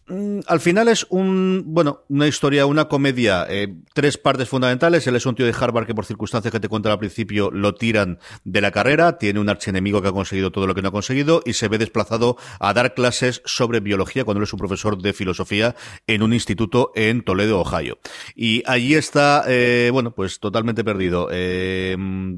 [0.08, 5.06] Mm, al final es un, bueno, una historia, una comedia, eh, tres partes fundamentales.
[5.08, 7.76] Él es un tío de Harvard que por circunstancias que te cuentan al principio lo
[7.76, 10.92] tiran de la carrera, tiene un archienemigo que ha conseguido todo lo que no ha
[10.92, 15.02] conseguido y se ve desplazado a dar clases sobre biología cuando él es un profesor
[15.02, 15.76] de filosofía
[16.08, 18.00] en un instituto en Toledo, Ohio.
[18.36, 21.30] Y allí está, eh, bueno, pues totalmente perdido.
[21.32, 21.96] Eh,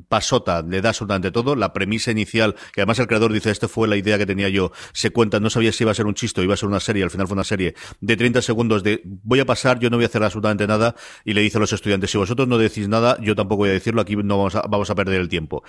[0.09, 1.55] Pasota le da absolutamente todo.
[1.55, 4.71] La premisa inicial, que además el creador dice, esta fue la idea que tenía yo,
[4.91, 6.79] se cuenta, no sabía si iba a ser un chiste o iba a ser una
[6.79, 9.97] serie, al final fue una serie de 30 segundos de voy a pasar, yo no
[9.97, 12.87] voy a hacer absolutamente nada y le dice a los estudiantes, si vosotros no decís
[12.87, 15.63] nada, yo tampoco voy a decirlo, aquí no vamos a, vamos a perder el tiempo.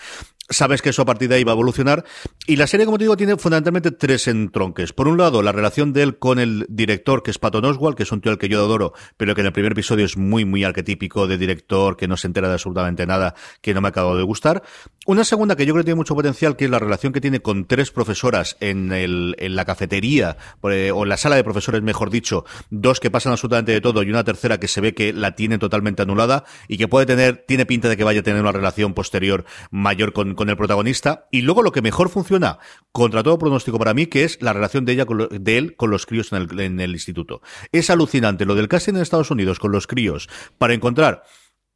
[0.49, 2.05] Sabes que eso a partir de ahí va a evolucionar
[2.47, 4.93] y la serie, como te digo, tiene fundamentalmente tres entronques.
[4.93, 8.03] Por un lado, la relación de él con el director, que es Patton Oswald, que
[8.03, 10.45] es un tío al que yo adoro, pero que en el primer episodio es muy,
[10.45, 13.91] muy arquetípico de director, que no se entera de absolutamente nada, que no me ha
[13.91, 14.63] acabado de gustar.
[15.07, 17.41] Una segunda que yo creo que tiene mucho potencial, que es la relación que tiene
[17.41, 20.39] con tres profesoras en, el, en la cafetería,
[20.71, 24.03] eh, o en la sala de profesores, mejor dicho, dos que pasan absolutamente de todo
[24.03, 27.45] y una tercera que se ve que la tiene totalmente anulada y que puede tener,
[27.47, 31.27] tiene pinta de que vaya a tener una relación posterior mayor con, con el protagonista.
[31.31, 32.59] Y luego lo que mejor funciona,
[32.91, 35.91] contra todo pronóstico para mí, que es la relación de ella con de él con
[35.91, 37.43] los críos en el, en el instituto.
[37.73, 41.25] Es alucinante lo del casting en Estados Unidos con los críos para encontrar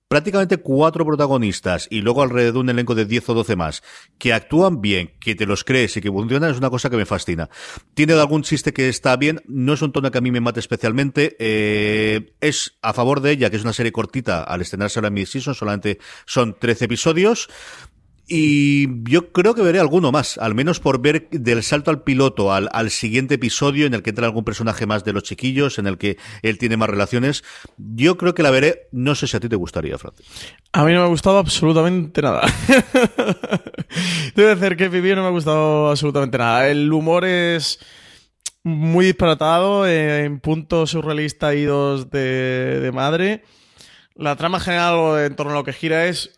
[0.08, 3.82] prácticamente cuatro protagonistas y luego alrededor de un elenco de 10 o 12 más
[4.16, 7.04] que actúan bien, que te los crees y que funcionan es una cosa que me
[7.04, 7.50] fascina.
[7.94, 10.60] Tiene algún chiste que está bien, no es un tono que a mí me mate
[10.60, 15.08] especialmente, eh, es a favor de ella, que es una serie cortita al estrenarse ahora
[15.08, 17.50] en mid-season, solamente son 13 episodios.
[18.30, 22.52] Y yo creo que veré alguno más, al menos por ver del salto al piloto
[22.52, 25.86] al, al, siguiente episodio en el que entra algún personaje más de los chiquillos, en
[25.86, 27.42] el que él tiene más relaciones.
[27.78, 30.26] Yo creo que la veré, no sé si a ti te gustaría, Francis.
[30.72, 32.42] A mí no me ha gustado absolutamente nada.
[34.36, 36.68] Debe decir que Vivi no me ha gustado absolutamente nada.
[36.68, 37.78] El humor es
[38.62, 43.44] muy disparatado, eh, en puntos surrealistas idos de, de madre.
[44.14, 46.37] La trama general en torno a lo que gira es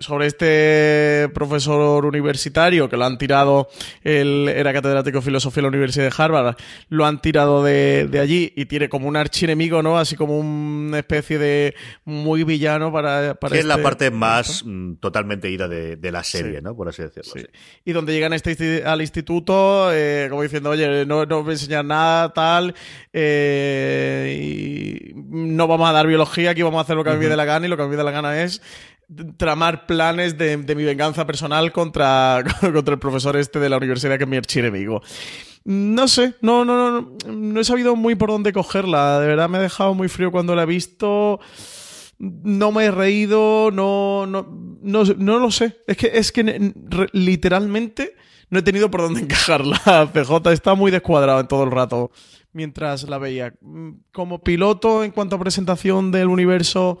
[0.00, 3.68] sobre este profesor universitario que lo han tirado,
[4.02, 6.56] él era catedrático de filosofía en la Universidad de Harvard,
[6.88, 9.98] lo han tirado de, de allí y tiene como un archienemigo, ¿no?
[9.98, 13.34] Así como una especie de muy villano para...
[13.34, 16.64] para que es la este parte más mm, totalmente ida de, de la serie, sí.
[16.64, 16.74] ¿no?
[16.74, 17.32] Por así decirlo.
[17.34, 17.46] Sí.
[17.84, 21.84] Y donde llegan este, al instituto, eh, como diciendo, oye, no, no voy a enseñar
[21.84, 22.74] nada, tal,
[23.12, 27.18] eh, y no vamos a dar biología, aquí vamos a hacer lo que a mí
[27.18, 28.62] me dé la gana y lo que a mí me dé la gana es
[29.36, 34.16] tramar planes de, de, mi venganza personal contra, contra el profesor este de la universidad
[34.16, 35.02] que es mi archienemigo.
[35.64, 39.20] No sé, no, no, no, no he sabido muy por dónde cogerla.
[39.20, 41.38] De verdad me he dejado muy frío cuando la he visto.
[42.18, 44.46] No me he reído, no, no,
[44.82, 45.78] no, no lo sé.
[45.86, 46.74] Es que, es que
[47.12, 48.16] literalmente
[48.48, 50.10] no he tenido por dónde encajarla.
[50.12, 52.10] PJ está muy descuadrado en todo el rato
[52.52, 53.54] mientras la veía.
[54.12, 57.00] Como piloto en cuanto a presentación del universo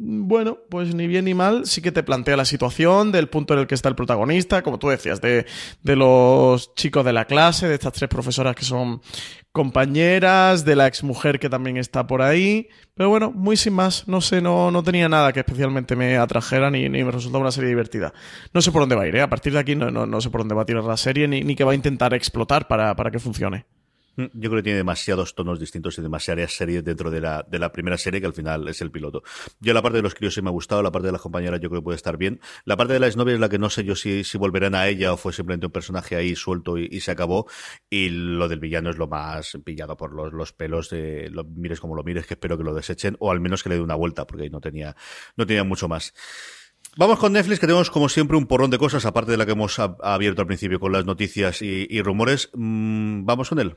[0.00, 3.60] bueno, pues ni bien ni mal, sí que te plantea la situación del punto en
[3.60, 5.44] el que está el protagonista, como tú decías, de,
[5.82, 9.00] de los chicos de la clase, de estas tres profesoras que son
[9.50, 12.68] compañeras, de la exmujer que también está por ahí.
[12.94, 16.70] Pero bueno, muy sin más, no sé, no, no tenía nada que especialmente me atrajera
[16.70, 18.12] ni, ni me resultaba una serie divertida.
[18.54, 19.22] No sé por dónde va a ir, ¿eh?
[19.22, 21.26] a partir de aquí no, no, no sé por dónde va a tirar la serie
[21.26, 23.66] ni, ni va a intentar explotar para, para que funcione.
[24.18, 27.58] Mm, yo creo que tiene demasiados tonos distintos y demasiadas series dentro de la, de
[27.60, 29.22] la primera serie que al final es el piloto.
[29.60, 31.60] Yo la parte de los críos sí me ha gustado, la parte de las compañeras
[31.60, 32.40] yo creo que puede estar bien.
[32.64, 34.88] La parte de la exnovia es la que no sé yo si, si volverán a
[34.88, 37.46] ella o fue simplemente un personaje ahí suelto y, se acabó.
[37.88, 41.78] Y lo del villano es lo más pillado por los, los pelos de lo mires
[41.78, 43.94] como lo mires, que espero que lo desechen o al menos que le dé una
[43.94, 44.96] vuelta porque ahí no tenía,
[45.36, 46.12] no tenía mucho más.
[46.96, 49.52] Vamos con Netflix, que tenemos como siempre un porrón de cosas, aparte de la que
[49.52, 52.50] hemos abierto al principio con las noticias y, rumores.
[52.54, 53.76] Mm, vamos con él.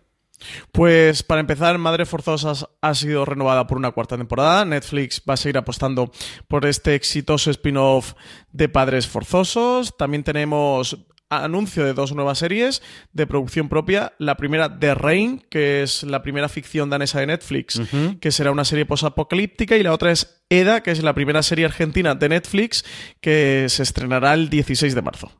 [0.71, 4.65] Pues para empezar, Madre Forzosas ha sido renovada por una cuarta temporada.
[4.65, 6.11] Netflix va a seguir apostando
[6.47, 8.13] por este exitoso spin-off
[8.51, 9.95] de Padres Forzosos.
[9.97, 10.97] También tenemos
[11.31, 12.81] anuncio de dos nuevas series
[13.13, 14.13] de producción propia.
[14.19, 17.81] La primera, The Rain, que es la primera ficción danesa de Netflix,
[18.19, 19.77] que será una serie posapocalíptica.
[19.77, 22.83] Y la otra es EDA, que es la primera serie argentina de Netflix,
[23.21, 25.31] que se estrenará el 16 de marzo.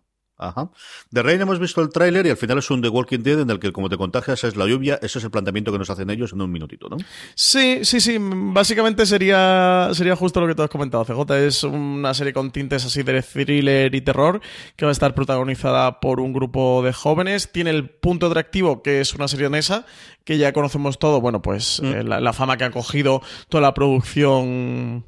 [0.42, 0.70] Ajá.
[1.12, 3.50] De Reina hemos visto el tráiler y al final es un The Walking Dead en
[3.52, 5.00] el que como te contagias es la lluvia.
[5.02, 6.98] Ese es el planteamiento que nos hacen ellos en un minutito, ¿no?
[7.36, 8.18] Sí, sí, sí.
[8.20, 11.32] Básicamente sería, sería justo lo que tú has comentado, CJ.
[11.46, 14.42] Es una serie con tintes así de thriller y terror
[14.76, 17.52] que va a estar protagonizada por un grupo de jóvenes.
[17.52, 19.86] Tiene el punto atractivo que es una serie danesa
[20.24, 21.22] que ya conocemos todo.
[21.22, 21.86] Bueno, pues mm.
[21.86, 25.06] eh, la fama que ha cogido toda la producción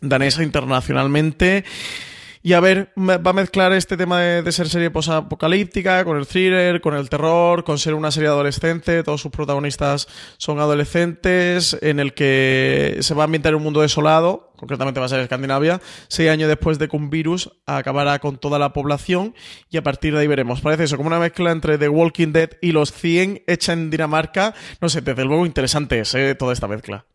[0.00, 1.64] danesa internacionalmente.
[2.46, 6.82] Y a ver, va a mezclar este tema de, ser serie posapocalíptica con el thriller,
[6.82, 9.02] con el terror, con ser una serie adolescente.
[9.02, 13.80] Todos sus protagonistas son adolescentes, en el que se va a ambientar en un mundo
[13.80, 18.36] desolado, concretamente va a ser Escandinavia, seis años después de que un virus acabará con
[18.36, 19.34] toda la población
[19.70, 20.60] y a partir de ahí veremos.
[20.60, 24.52] Parece eso, como una mezcla entre The Walking Dead y Los 100 hecha en Dinamarca.
[24.82, 26.34] No sé, desde luego interesante es ¿eh?
[26.34, 27.06] toda esta mezcla.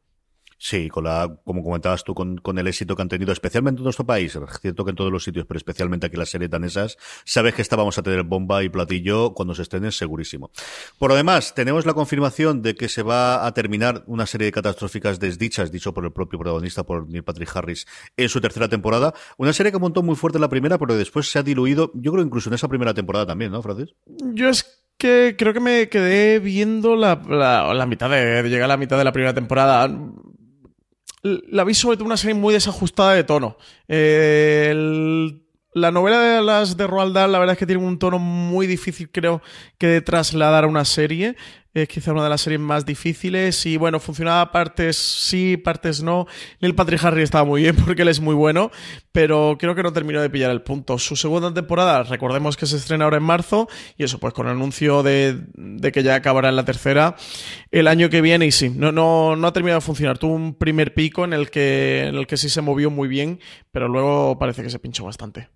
[0.62, 3.86] Sí, con la, como comentabas tú, con, con, el éxito que han tenido, especialmente en
[3.86, 7.54] nuestro país, cierto que en todos los sitios, pero especialmente aquí las series danesas, sabes
[7.54, 10.52] que estábamos a tener bomba y platillo cuando se estrenen, segurísimo.
[10.98, 14.52] Por lo demás, tenemos la confirmación de que se va a terminar una serie de
[14.52, 19.13] catastróficas desdichas, dicho por el propio protagonista, por Neil Patrick Harris, en su tercera temporada.
[19.38, 22.12] Una serie que montó muy fuerte en la primera, pero después se ha diluido, yo
[22.12, 23.95] creo incluso en esa primera temporada también, ¿no, Francis?
[24.34, 28.78] Yo es que creo que me quedé viendo la, la, mitad de, llegar a la
[28.78, 29.89] mitad de la primera temporada
[31.23, 33.58] la vi sobre todo una serie muy desajustada de tono.
[35.73, 38.67] la novela de las de Roald Dahl, la verdad es que tiene un tono muy
[38.67, 39.41] difícil, creo,
[39.77, 41.36] que de trasladar a una serie
[41.73, 46.27] es quizá una de las series más difíciles y bueno, funcionaba partes sí, partes no.
[46.60, 48.71] El Patrick Harry estaba muy bien porque él es muy bueno,
[49.12, 50.97] pero creo que no terminó de pillar el punto.
[50.97, 54.53] Su segunda temporada, recordemos que se estrena ahora en marzo y eso pues con el
[54.53, 55.39] anuncio de,
[55.93, 57.15] que ya acabará en la tercera
[57.71, 60.17] el año que viene y sí, no, no, no ha terminado de funcionar.
[60.17, 63.39] Tuvo un primer pico en el que, en el que sí se movió muy bien,
[63.71, 65.49] pero luego parece que se pinchó bastante.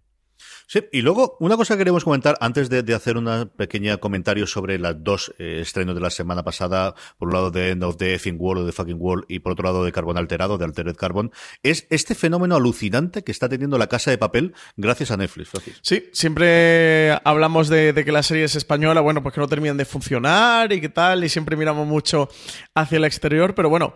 [0.67, 4.79] Sí, y luego una cosa que queremos comentar antes de, hacer un pequeño comentario sobre
[4.79, 8.13] las dos eh, estrenos de la semana pasada, por un lado de End of the
[8.13, 10.95] Effing World o de Fucking World y por otro lado de Carbon Alterado, de Altered
[10.95, 11.31] Carbon,
[11.63, 15.51] es este fenómeno alucinante que está teniendo la casa de papel gracias a Netflix.
[15.81, 19.85] Sí, siempre hablamos de, que la serie es española, bueno, pues que no terminan de
[19.85, 22.29] funcionar y qué tal, y siempre miramos mucho
[22.75, 23.95] hacia el exterior, pero bueno,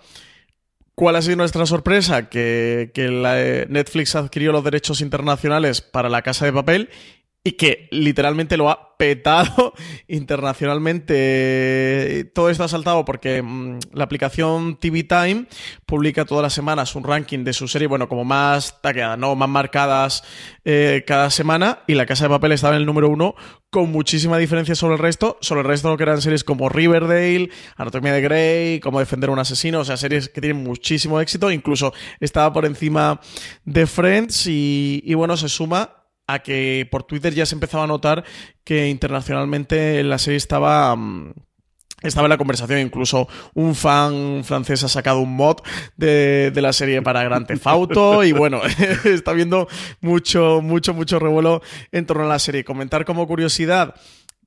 [0.99, 2.27] ¿Cuál ha sido nuestra sorpresa?
[2.27, 6.89] Que, eh, Netflix adquirió los derechos internacionales para La Casa de Papel
[7.47, 9.73] y que literalmente lo ha petado
[10.09, 12.29] internacionalmente.
[12.35, 15.45] Todo esto ha saltado porque mm, la aplicación TV Time
[15.85, 19.33] publica todas las semanas un ranking de su serie, bueno, como más taqueadas, ¿no?
[19.35, 20.25] Más marcadas
[20.65, 21.83] eh, cada semana.
[21.87, 23.35] Y La Casa de Papel estaba en el número uno
[23.69, 25.37] con muchísima diferencia sobre el resto.
[25.39, 29.39] Sobre el resto que eran series como Riverdale, Anatomía de Grey, Cómo defender a un
[29.39, 29.79] asesino.
[29.79, 31.49] O sea, series que tienen muchísimo éxito.
[31.49, 33.21] Incluso estaba por encima
[33.63, 35.96] de Friends y bueno, se suma
[36.27, 38.23] a que por Twitter ya se empezaba a notar
[38.63, 40.95] que internacionalmente la serie estaba...
[40.95, 41.33] Mm,
[42.03, 45.57] estaba en la conversación, incluso un fan francés ha sacado un mod
[45.95, 48.61] de, la serie para Grand Theft Auto y bueno,
[49.03, 49.67] está viendo
[50.01, 52.63] mucho, mucho, mucho revuelo en torno a la serie.
[52.63, 53.95] Comentar como curiosidad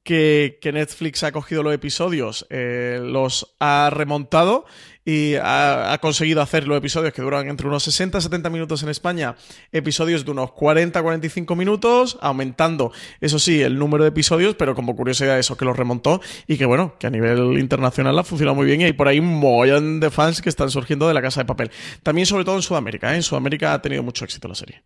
[0.04, 4.64] que, Netflix ha cogido los episodios, eh, los ha remontado
[5.04, 8.88] y ha, conseguido hacer los episodios que duran entre unos 60 y 70 minutos en
[8.88, 9.36] España,
[9.72, 15.38] episodios de unos 40-45 minutos, aumentando, eso sí, el número de episodios, pero como curiosidad
[15.38, 18.80] eso que los remontó y que bueno, que a nivel internacional ha funcionado muy bien
[18.80, 21.46] y hay por ahí un montón de fans que están surgiendo de la casa de
[21.46, 21.70] papel.
[22.02, 23.16] También sobre todo en Sudamérica, ¿eh?
[23.16, 24.82] en Sudamérica ha tenido mucho éxito la serie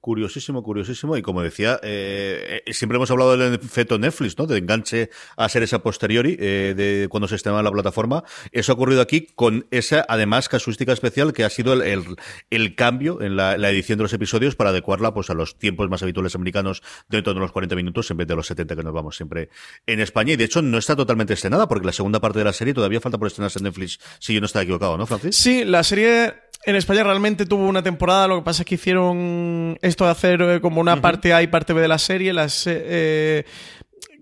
[0.00, 1.16] curiosísimo, curiosísimo.
[1.16, 4.46] Y como decía, eh, eh, siempre hemos hablado del efecto Netflix, ¿no?
[4.46, 8.24] De enganche a ser esa posteriori eh, de cuando se estrena la plataforma.
[8.52, 12.16] Eso ha ocurrido aquí con esa, además, casuística especial que ha sido el,
[12.50, 16.02] el, cambio en la, edición de los episodios para adecuarla pues a los tiempos más
[16.02, 19.16] habituales americanos dentro de los 40 minutos en vez de los 70 que nos vamos
[19.16, 19.48] siempre
[19.86, 20.32] en España.
[20.32, 23.00] Y de hecho no está totalmente estrenada porque la segunda parte de la serie todavía
[23.00, 25.36] falta por estrenarse en Netflix, si yo no estoy equivocado, ¿no, Francis?
[25.36, 26.34] Sí, la serie
[26.66, 30.42] en España realmente tuvo una temporada, lo que pasa es que hicieron esto de hacer
[30.42, 33.44] eh, como una parte A y parte B de la serie, las, eh,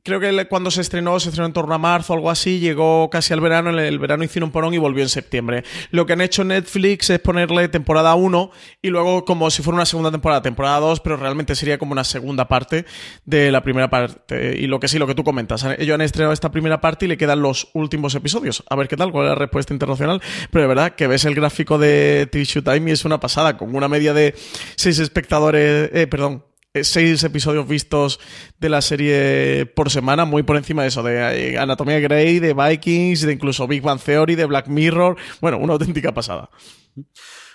[0.03, 3.33] creo que cuando se estrenó, se estrenó en torno a marzo algo así, llegó casi
[3.33, 5.65] al verano, en el verano hicieron un porón y volvió en septiembre.
[5.91, 8.51] Lo que han hecho Netflix es ponerle temporada 1
[8.83, 12.05] y luego como si fuera una segunda temporada, temporada 2, pero realmente sería como una
[12.05, 12.85] segunda parte
[13.25, 14.57] de la primera parte.
[14.59, 17.09] Y lo que sí, lo que tú comentas, ellos han estrenado esta primera parte y
[17.09, 18.65] le quedan los últimos episodios.
[18.69, 20.21] A ver qué tal, cuál es la respuesta internacional.
[20.51, 23.75] Pero de verdad que ves el gráfico de Tissue Time y es una pasada, con
[23.75, 24.35] una media de
[24.77, 26.45] 6 espectadores, eh, perdón,
[26.81, 28.19] seis episodios vistos
[28.59, 32.55] de la serie por semana, muy por encima de eso, de eh, Anatomía Grey, de
[32.55, 35.17] Vikings, de incluso Big Bang Theory, de Black Mirror.
[35.41, 36.49] Bueno, una auténtica pasada.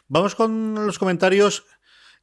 [0.08, 1.66] Vamos con los comentarios.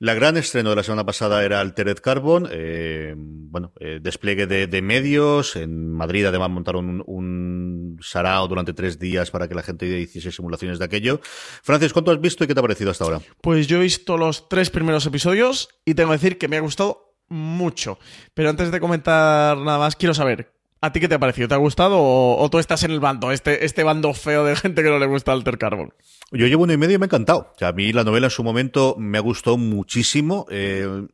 [0.04, 4.82] La gran estreno de la semana pasada era Altered Carbon, eh, bueno, eh, despliegue de,
[4.82, 5.56] medios.
[5.56, 10.78] En Madrid además montaron un, sarao durante tres días para que la gente hiciese simulaciones
[10.78, 11.22] de aquello.
[11.62, 13.22] Francis, ¿cuánto has visto y qué te ha parecido hasta ahora?
[13.40, 16.60] Pues yo he visto los tres primeros episodios y tengo que decir que me ha
[16.60, 17.98] gustado mucho.
[18.34, 20.52] Pero antes de comentar nada más, quiero saber,
[20.84, 21.48] ¿A ti qué te ha parecido?
[21.48, 24.82] ¿Te ha gustado o, tú estás en el bando, este, este bando feo de gente
[24.82, 25.94] que no le gusta Alter Carbon?
[26.30, 27.54] Yo llevo uno y medio y me ha encantado.
[27.62, 30.44] a mí la novela en su momento me ha gustado muchísimo.
[30.50, 31.06] Eh,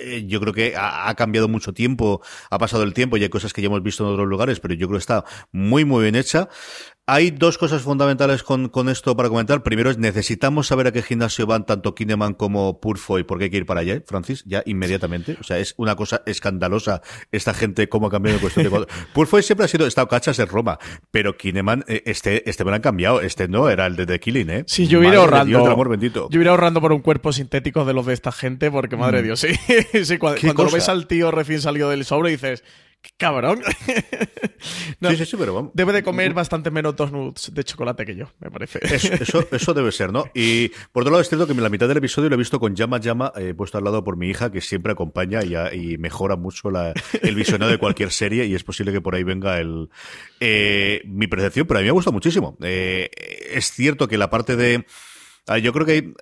[0.00, 3.54] eh, yo creo que ha, cambiado mucho tiempo, ha pasado el tiempo y hay cosas
[3.54, 6.14] que ya hemos visto en otros lugares, pero yo creo que está muy, muy bien
[6.14, 6.50] hecha.
[7.10, 9.62] Hay dos cosas fundamentales con, con, esto para comentar.
[9.62, 13.56] Primero es necesitamos saber a qué gimnasio van tanto Kineman como Purfoy porque hay que
[13.56, 15.38] ir para allá, Francis, ya inmediatamente.
[15.40, 17.00] O sea, es una cosa escandalosa
[17.32, 20.48] esta gente cómo ha cambiado en cuestión de Purfoy siempre ha sido estado cachas en
[20.48, 20.78] Roma,
[21.10, 24.20] pero Kineman eh, este este me lo han cambiado, este no era el de The
[24.20, 24.64] Killing, ¿eh?
[24.66, 25.66] Sí, yo hubiera ahorrando.
[25.66, 26.28] amor bendito.
[26.30, 29.22] Yo hubiera ahorrando por un cuerpo sintético de los de esta gente porque madre de
[29.22, 29.26] mm.
[29.26, 29.40] Dios,
[29.92, 32.62] sí, sí cuando, lo ves al tío recién salido del sobre dices
[33.16, 33.62] cabrón.
[35.00, 35.72] sí, sí, sí, pero vamos.
[35.74, 38.80] Debe de comer bastante menos donuts de chocolate que yo, me parece.
[38.82, 40.26] Eso, eso, debe ser, ¿no?
[40.34, 42.60] Y por otro lado es cierto que en la mitad del episodio lo he visto
[42.60, 46.36] con llama llama eh, puesto al lado por mi hija, que siempre acompaña y, mejora
[46.36, 46.68] mucho
[47.22, 49.88] el visionado de cualquier serie y es posible que por ahí venga el
[50.40, 52.56] eh, mi percepción, pero a mí me ha gustado muchísimo.
[52.62, 53.10] Eh,
[53.52, 54.86] es cierto que la parte de...
[55.46, 56.14] Ah, yo creo que hay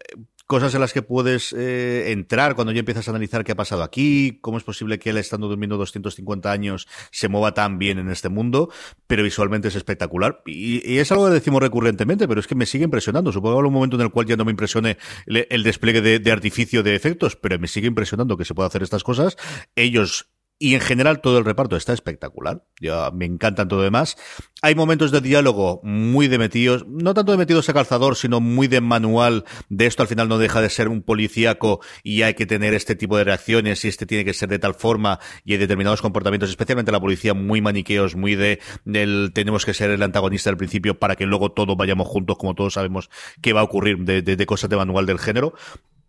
[0.46, 3.82] cosas en las que puedes eh, entrar cuando ya empiezas a analizar qué ha pasado
[3.82, 8.10] aquí, cómo es posible que él estando durmiendo 250 años se mueva tan bien en
[8.10, 8.70] este mundo,
[9.06, 10.42] pero visualmente es espectacular.
[10.46, 13.32] Y, es algo que decimos recurrentemente, pero es que me sigue impresionando.
[13.32, 16.18] Supongo que habrá un momento en el cual ya no me impresione el, despliegue de,
[16.20, 19.36] de artificio de efectos, pero me sigue impresionando que se pueda hacer estas cosas.
[19.74, 22.64] Ellos y en general todo el reparto está espectacular.
[22.80, 24.16] Ya me encantan todo demás.
[24.62, 28.66] Hay momentos de diálogo muy de metidos, no tanto de metidos a calzador, sino muy
[28.66, 29.44] de manual.
[29.68, 32.94] De esto al final no deja de ser un policíaco y hay que tener este
[32.94, 36.48] tipo de reacciones y este tiene que ser de tal forma y hay determinados comportamientos,
[36.48, 40.98] especialmente la policía, muy maniqueos, muy de del tenemos que ser el antagonista al principio
[40.98, 43.10] para que luego todos vayamos juntos, como todos sabemos
[43.42, 45.54] que va a ocurrir de, de cosas de manual del género.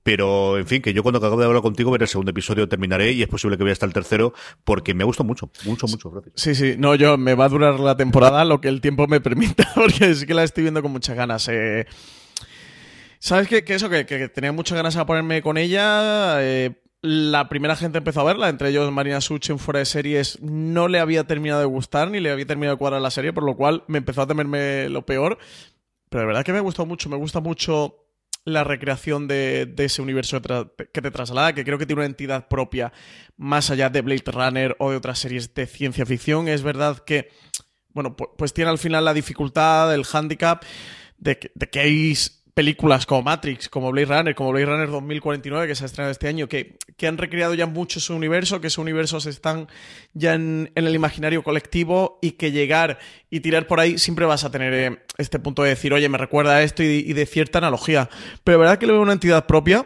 [0.08, 3.12] Pero, en fin, que yo cuando acabo de hablar contigo, ver el segundo episodio terminaré
[3.12, 6.24] y es posible que vea hasta el tercero porque me ha gustado mucho, mucho, mucho.
[6.34, 9.20] Sí, sí, no, yo me va a durar la temporada lo que el tiempo me
[9.20, 11.50] permita porque es que la estoy viendo con muchas ganas.
[11.50, 11.88] Eh.
[13.20, 13.66] ¿Sabes qué?
[13.66, 16.38] Que eso, que, tenía muchas ganas de ponerme con ella.
[16.42, 20.42] Eh, la primera gente empezó a verla, entre ellos Marina Such en fuera de series,
[20.42, 23.44] no le había terminado de gustar ni le había terminado de cuadrar la serie, por
[23.44, 25.38] lo cual me empezó a temerme lo peor.
[26.08, 28.07] Pero de verdad que me ha gustado mucho, me gusta mucho
[28.48, 32.94] la recreación de, ese universo que te traslada, que creo que tiene una entidad propia
[33.36, 36.48] más allá de Blade Runner o de otras series de ciencia ficción.
[36.48, 37.30] Es verdad que,
[37.90, 40.64] bueno, pues, tiene al final la dificultad, el handicap
[41.18, 42.14] de de que hay
[42.58, 46.28] películas como Matrix, como Blade Runner, como Blade Runner 2049, que se ha estrenado este
[46.28, 49.68] año, que, que han recreado ya mucho su universo, que esos universos están
[50.16, 52.98] ya en, el imaginario colectivo y que llegar
[53.30, 56.18] y tirar por ahí siempre vas a tener eh, este punto de decir, oye, me
[56.18, 58.10] recuerda a esto y, de cierta analogía.
[58.44, 59.86] Pero la verdad que le veo una entidad propia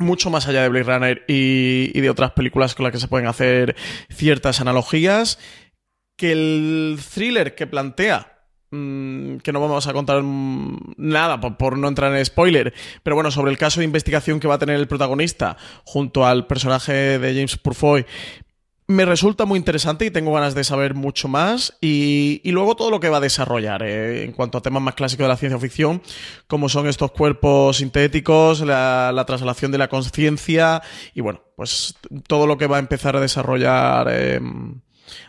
[0.00, 3.28] mucho más allá de Blade Runner y, de otras películas con las que se pueden
[3.28, 3.76] hacer
[4.10, 5.38] ciertas analogías,
[6.16, 8.35] que el thriller que plantea
[8.70, 13.50] que no vamos a contar mm, nada por, no entrar en spoiler, pero bueno, sobre
[13.52, 17.56] el caso de investigación que va a tener el protagonista junto al personaje de James
[17.56, 18.04] Purfoy,
[18.88, 21.76] me resulta muy interesante y tengo ganas de saber mucho más.
[21.80, 24.94] Y, y luego todo lo que va a desarrollar eh, en cuanto a temas más
[24.94, 26.02] clásicos de la ciencia ficción,
[26.46, 30.82] como son estos cuerpos sintéticos, la, la traslación de la conciencia
[31.14, 31.96] y bueno, pues
[32.28, 34.08] todo lo que va a empezar a desarrollar.
[34.10, 34.40] Eh,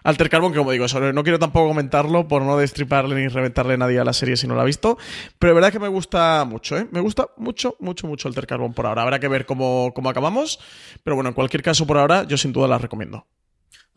[0.03, 3.77] Alter Carbon, que como digo, no quiero tampoco comentarlo por no destriparle ni reventarle a
[3.77, 4.97] nadie a la serie si no la ha visto,
[5.39, 6.87] pero de verdad que me gusta mucho, ¿eh?
[6.91, 9.03] Me gusta mucho, mucho, mucho Alter Carbon por ahora.
[9.03, 10.59] Habrá que ver cómo, cómo acabamos,
[11.03, 13.25] pero bueno, en cualquier caso por ahora yo sin duda la recomiendo.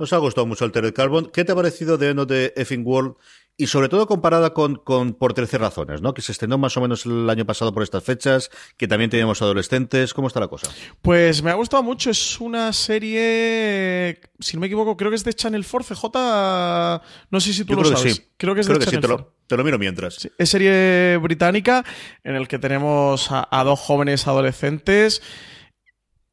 [0.01, 1.31] Nos ha gustado mucho Altered Carbon.
[1.31, 3.17] ¿Qué te ha parecido de No de Effing World?
[3.63, 6.15] Y sobre todo comparada con, con Por 13 razones, ¿no?
[6.15, 9.43] Que se estrenó más o menos el año pasado por estas fechas, que también teníamos
[9.43, 10.15] adolescentes.
[10.15, 10.71] ¿Cómo está la cosa?
[11.03, 12.09] Pues me ha gustado mucho.
[12.11, 17.03] Es una serie, si no me equivoco, creo que es de Channel 4, CJ.
[17.31, 18.15] No sé si tú Yo lo creo que sabes.
[18.17, 18.23] sí.
[18.37, 19.27] Creo que es Creo de que sí, Channel te 4.
[19.27, 20.15] lo, te lo miro mientras.
[20.15, 21.85] Sí, es serie británica
[22.25, 25.21] en el que tenemos a, a dos jóvenes adolescentes.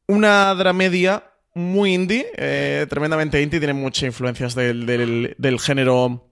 [0.06, 1.24] Una dramedia
[1.54, 6.27] muy indie, eh, tremendamente indie, tiene muchas influencias del, del, del género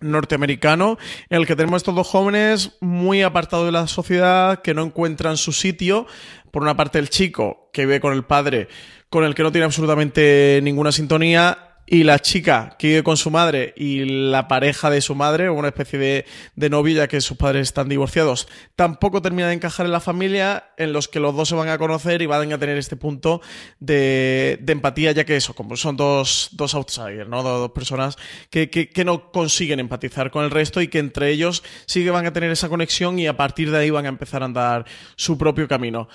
[0.00, 0.98] norteamericano,
[1.28, 5.36] en el que tenemos estos dos jóvenes muy apartados de la sociedad, que no encuentran
[5.36, 6.06] su sitio.
[6.50, 8.68] Por una parte, el chico que vive con el padre,
[9.08, 13.32] con el que no tiene absolutamente ninguna sintonía, y la chica que vive con su
[13.32, 16.24] madre y la pareja de su madre, una especie de,
[16.54, 20.70] de novio, ya que sus padres están divorciados, tampoco termina de encajar en la familia,
[20.76, 23.40] en los que los dos se van a conocer y van a tener este punto
[23.80, 27.42] de, de empatía, ya que eso, como son dos, dos outsiders, ¿no?
[27.42, 28.16] Dos, personas
[28.50, 32.10] que, que, que, no consiguen empatizar con el resto y que entre ellos sí que
[32.10, 34.84] van a tener esa conexión y a partir de ahí van a empezar a andar
[35.16, 36.06] su propio camino.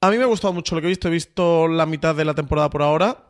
[0.00, 2.24] A mí me ha gustado mucho lo que he visto, he visto la mitad de
[2.24, 3.29] la temporada por ahora.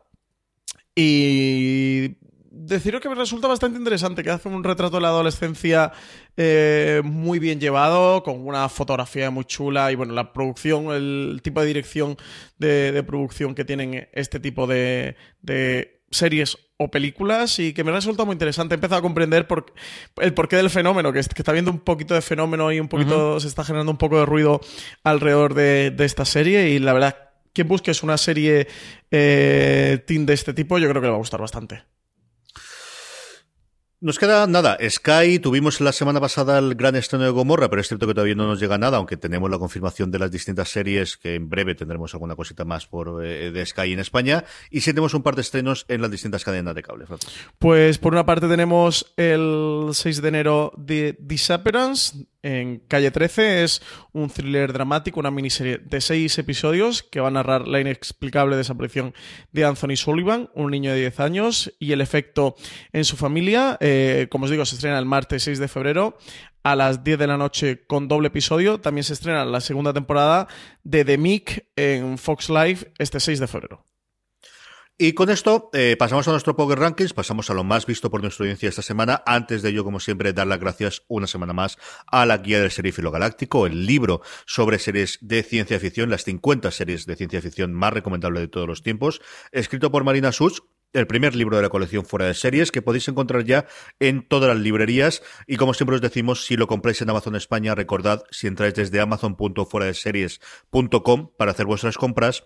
[1.03, 2.17] Y
[2.51, 5.93] deciros que me resulta bastante interesante, que hace un retrato de la adolescencia
[6.37, 11.63] eh, muy bien llevado, con una fotografía muy chula y bueno, la producción, el tipo
[11.63, 12.19] de dirección
[12.59, 17.93] de, de producción que tienen este tipo de, de series o películas y que me
[17.93, 18.75] resulta muy interesante.
[18.75, 19.73] He empezado a comprender por,
[20.19, 22.89] el porqué del fenómeno, que, es, que, está viendo un poquito de fenómeno y un
[22.89, 23.41] poquito, uh -huh.
[23.41, 24.61] se está generando un poco de ruido
[25.03, 28.69] alrededor de, de esta serie y la verdad quien busques una serie
[29.11, 31.83] eh, teen de este tipo, yo creo que le va a gustar bastante.
[34.03, 34.79] Nos queda nada.
[34.89, 38.35] Sky, tuvimos la semana pasada el gran estreno de Gomorra, pero es cierto que todavía
[38.35, 41.75] no nos llega nada, aunque tenemos la confirmación de las distintas series, que en breve
[41.75, 44.45] tendremos alguna cosita más por eh, de Sky en España.
[44.71, 47.05] Y sí tenemos un par de estrenos en las distintas cadenas de cable.
[47.59, 53.83] Pues por una parte tenemos el 6 de enero de Disappearance, en Calle 13 es
[54.13, 59.15] un thriller dramático, una miniserie de seis episodios que va a narrar la inexplicable desaparición
[59.53, 62.57] de Anthony Sullivan, un niño de 10 años, y el efecto
[62.93, 63.77] en su familia.
[63.81, 66.17] Eh, como os digo, se estrena el martes 6 de febrero
[66.63, 68.81] a las 10 de la noche con doble episodio.
[68.81, 70.49] También se estrena la segunda temporada
[70.85, 73.90] de The Mick en Fox Live este 6 de febrero.
[75.03, 78.21] Y con esto eh, pasamos a nuestro Power Rankings, pasamos a lo más visto por
[78.21, 79.23] nuestra audiencia esta semana.
[79.25, 82.71] Antes de ello, como siempre, dar las gracias una semana más a la guía del
[82.71, 87.73] serífilo galáctico, el libro sobre series de ciencia ficción, las 50 series de ciencia ficción
[87.73, 89.23] más recomendables de todos los tiempos,
[89.53, 90.59] escrito por Marina Such,
[90.93, 93.65] el primer libro de la colección fuera de series que podéis encontrar ya
[94.01, 97.75] en todas las librerías y como siempre os decimos si lo compráis en Amazon España
[97.75, 102.45] recordad si entráis desde amazon.fueradeseries.com para hacer vuestras compras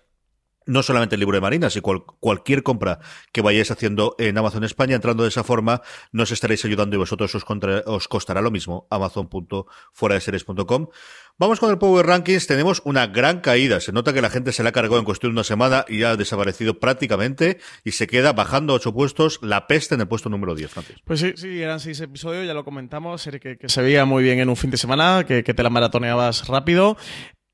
[0.66, 3.00] no solamente el libro de Marina, sino cual, cualquier compra
[3.32, 7.34] que vayáis haciendo en Amazon España, entrando de esa forma, nos estaréis ayudando y vosotros
[7.34, 10.88] os, contra, os costará lo mismo, amazon.fueradeseries.com.
[11.36, 14.62] Vamos con el Power Rankings, tenemos una gran caída, se nota que la gente se
[14.62, 18.74] la cargado en cuestión de una semana y ha desaparecido prácticamente y se queda bajando
[18.74, 20.96] ocho puestos, la peste en el puesto número 10, Francis.
[21.04, 24.38] Pues sí, sí, eran seis episodios, ya lo comentamos, que, que se veía muy bien
[24.38, 26.96] en un fin de semana, que te la maratoneabas rápido.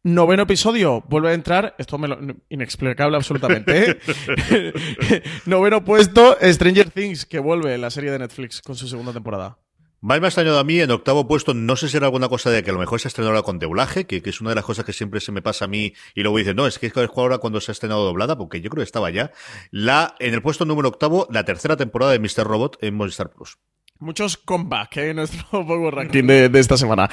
[0.02, 3.90] Noveno episodio, vuelve a entrar, esto me lo, inexplicable absolutamente.
[3.90, 5.22] ¿eh?
[5.44, 9.58] Noveno puesto, Stranger Things, que vuelve la serie de Netflix con su segunda temporada.
[10.00, 12.48] Más me ha extrañado a mí en octavo puesto, no sé si era alguna cosa
[12.48, 14.48] de que a lo mejor se ha estrenado ahora con doblaje, que, que, es una
[14.48, 16.78] de las cosas que siempre se me pasa a mí y luego dicen, no, es
[16.78, 19.32] que es ahora cuando se ha estrenado doblada, porque yo creo que estaba ya.
[19.70, 22.44] La, en el puesto número octavo, la tercera temporada de Mr.
[22.44, 23.58] Robot en Movistar Plus.
[24.00, 25.10] Muchos comeback ¿eh?
[25.10, 27.08] en nuestro Power Ranking de, de, esta semana.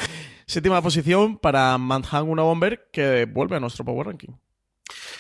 [0.46, 4.32] Séptima posición para Manhattan una Bomber que vuelve a nuestro Power Ranking.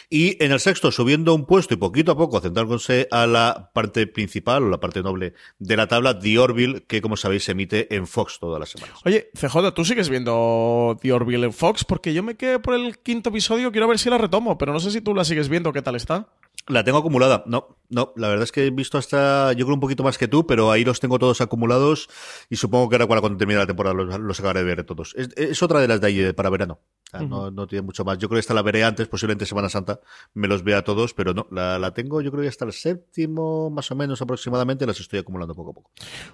[0.10, 4.08] Y en el sexto, subiendo un puesto y poquito a poco centrándose a la parte
[4.08, 7.94] principal o la parte noble de la tabla, The Orville, que como sabéis se emite
[7.94, 9.00] en Fox todas las semanas.
[9.04, 11.84] Oye, CJ, ¿tú sigues viendo The Orville en Fox?
[11.84, 14.80] Porque yo me quedé por el quinto episodio, quiero ver si la retomo, pero no
[14.80, 16.30] sé si tú la sigues viendo, ¿qué tal está?
[16.68, 17.44] La tengo acumulada.
[17.46, 20.28] No, no, la verdad es que he visto hasta, yo creo un poquito más que
[20.28, 22.10] tú, pero ahí los tengo todos acumulados
[22.50, 25.16] y supongo que ahora cuando termine la temporada los, los acabaré de ver todos.
[25.16, 26.80] Es, otra de las de ahí para verano.
[27.14, 28.18] no, no, tiene mucho más.
[28.18, 30.02] Yo creo que esta la veré antes, posiblemente Semana Santa
[30.34, 33.70] me los vea todos, pero no, la, la tengo yo creo que hasta el séptimo,
[33.70, 35.92] más o menos aproximadamente, las estoy acumulando poco a poco.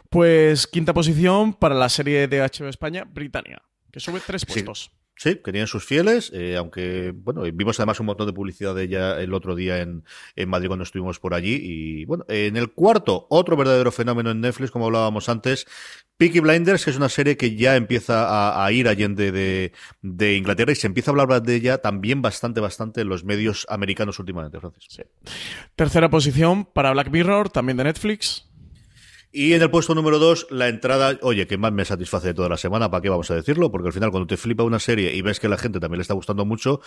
[0.09, 3.61] Pues quinta posición para la serie de HBO España, Britannia,
[3.91, 4.91] que sube tres puestos.
[4.91, 8.84] Sí, que tienen sus fieles, eh, aunque, bueno, vimos además un montón de publicidad de
[8.84, 10.03] ella el otro día en,
[10.36, 11.59] en Madrid cuando estuvimos por allí.
[11.61, 15.66] Y bueno, en el cuarto, otro verdadero fenómeno en Netflix, como hablábamos antes,
[16.18, 20.72] Peaky Blinders, que es una serie que ya empieza a, ir allende de, de, Inglaterra
[20.72, 24.59] y se empieza a hablar de ella también bastante, bastante en los medios americanos últimamente,
[24.59, 24.86] Francis.
[24.89, 25.03] Sí.
[25.76, 28.53] Tercera posición para Black Mirror, también de Netflix.
[29.36, 32.50] Y en el puesto número dos, la entrada, oye, que más me satisface de toda
[32.50, 33.72] la semana, ¿para qué vamos a decirlo?
[33.72, 36.04] Porque al final cuando te flipa una serie y ves que la gente también le
[36.04, 36.82] está gustando mucho,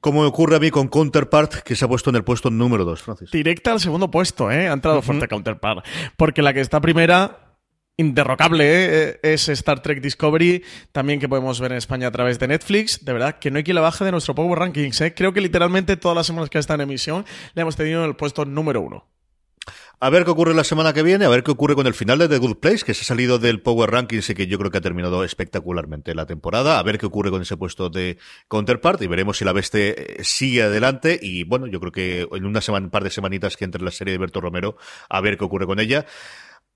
[0.00, 3.02] como ocurre a mí con Counterpart, que se ha puesto en el puesto número dos,
[3.02, 3.30] Francis.
[3.30, 4.68] Directa al segundo puesto, ¿eh?
[4.68, 5.86] Ha entrado fuerte Counterpart.
[6.16, 7.56] Porque la que está primera,
[7.96, 9.20] interrocable ¿eh?
[9.22, 13.04] es Star Trek Discovery, también que podemos ver en España a través de Netflix.
[13.04, 15.00] De verdad, que no hay quien la baje de nuestro Power Rankings.
[15.00, 15.14] ¿eh?
[15.14, 17.24] Creo que literalmente todas las semanas que está en emisión
[17.54, 19.06] le hemos tenido en el puesto número uno.
[20.00, 22.20] A ver qué ocurre la semana que viene, a ver qué ocurre con el final
[22.20, 24.70] de The Good Place, que se ha salido del Power Rankings y que yo creo
[24.70, 26.78] que ha terminado espectacularmente la temporada.
[26.78, 30.24] A ver qué ocurre con ese puesto de Counterpart y veremos si la Beste eh,
[30.24, 31.18] sigue adelante.
[31.20, 33.90] Y bueno, yo creo que en una semana, un par de semanitas que entre la
[33.90, 34.76] serie de Berto Romero,
[35.08, 36.06] a ver qué ocurre con ella.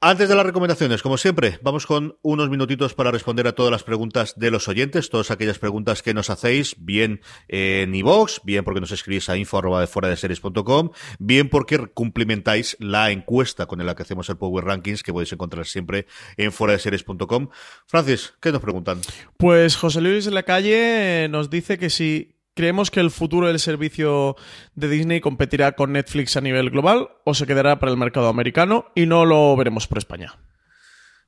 [0.05, 3.85] Antes de las recomendaciones, como siempre, vamos con unos minutitos para responder a todas las
[3.85, 8.81] preguntas de los oyentes, todas aquellas preguntas que nos hacéis, bien en iVox, bien porque
[8.81, 10.91] nos escribís a info de fuera de series.com,
[11.21, 15.67] bien porque cumplimentáis la encuesta con la que hacemos el Power Rankings, que podéis encontrar
[15.67, 17.51] siempre en fuera series.com.
[17.87, 19.01] Francis, ¿qué nos preguntan?
[19.37, 23.59] Pues José Luis en la calle nos dice que si ¿Creemos que el futuro del
[23.59, 24.37] servicio
[24.75, 28.93] de Disney competirá con Netflix a nivel global o se quedará para el mercado americano
[28.95, 30.39] y no lo veremos por España?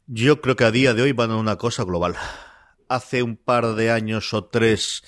[0.07, 2.15] Yo creo que a día de hoy van a una cosa global.
[2.91, 5.03] Hace un par de años o tres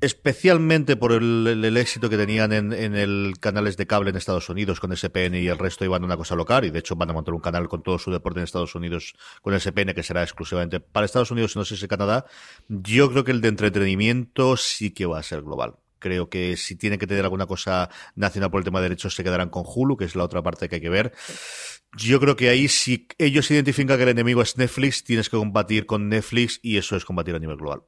[0.00, 4.80] especialmente por el, éxito que tenían en, en el canales de cable en Estados Unidos
[4.80, 7.12] con SPN y el resto iban a una cosa local y de hecho van a
[7.12, 10.80] montar un canal con todo su deporte en Estados Unidos con SPN que será exclusivamente
[10.80, 12.26] para Estados Unidos y no sé si Canadá.
[12.68, 15.76] Yo creo que el de entretenimiento sí que va a ser global.
[15.98, 19.24] Creo que si tiene que tener alguna cosa nacional por el tema de derechos se
[19.24, 21.12] quedarán con Hulu, que es la otra parte que hay que ver.
[21.96, 25.86] Yo creo que ahí si ellos identifican que el enemigo es Netflix, tienes que combatir
[25.86, 27.82] con Netflix y eso es combatir a nivel global.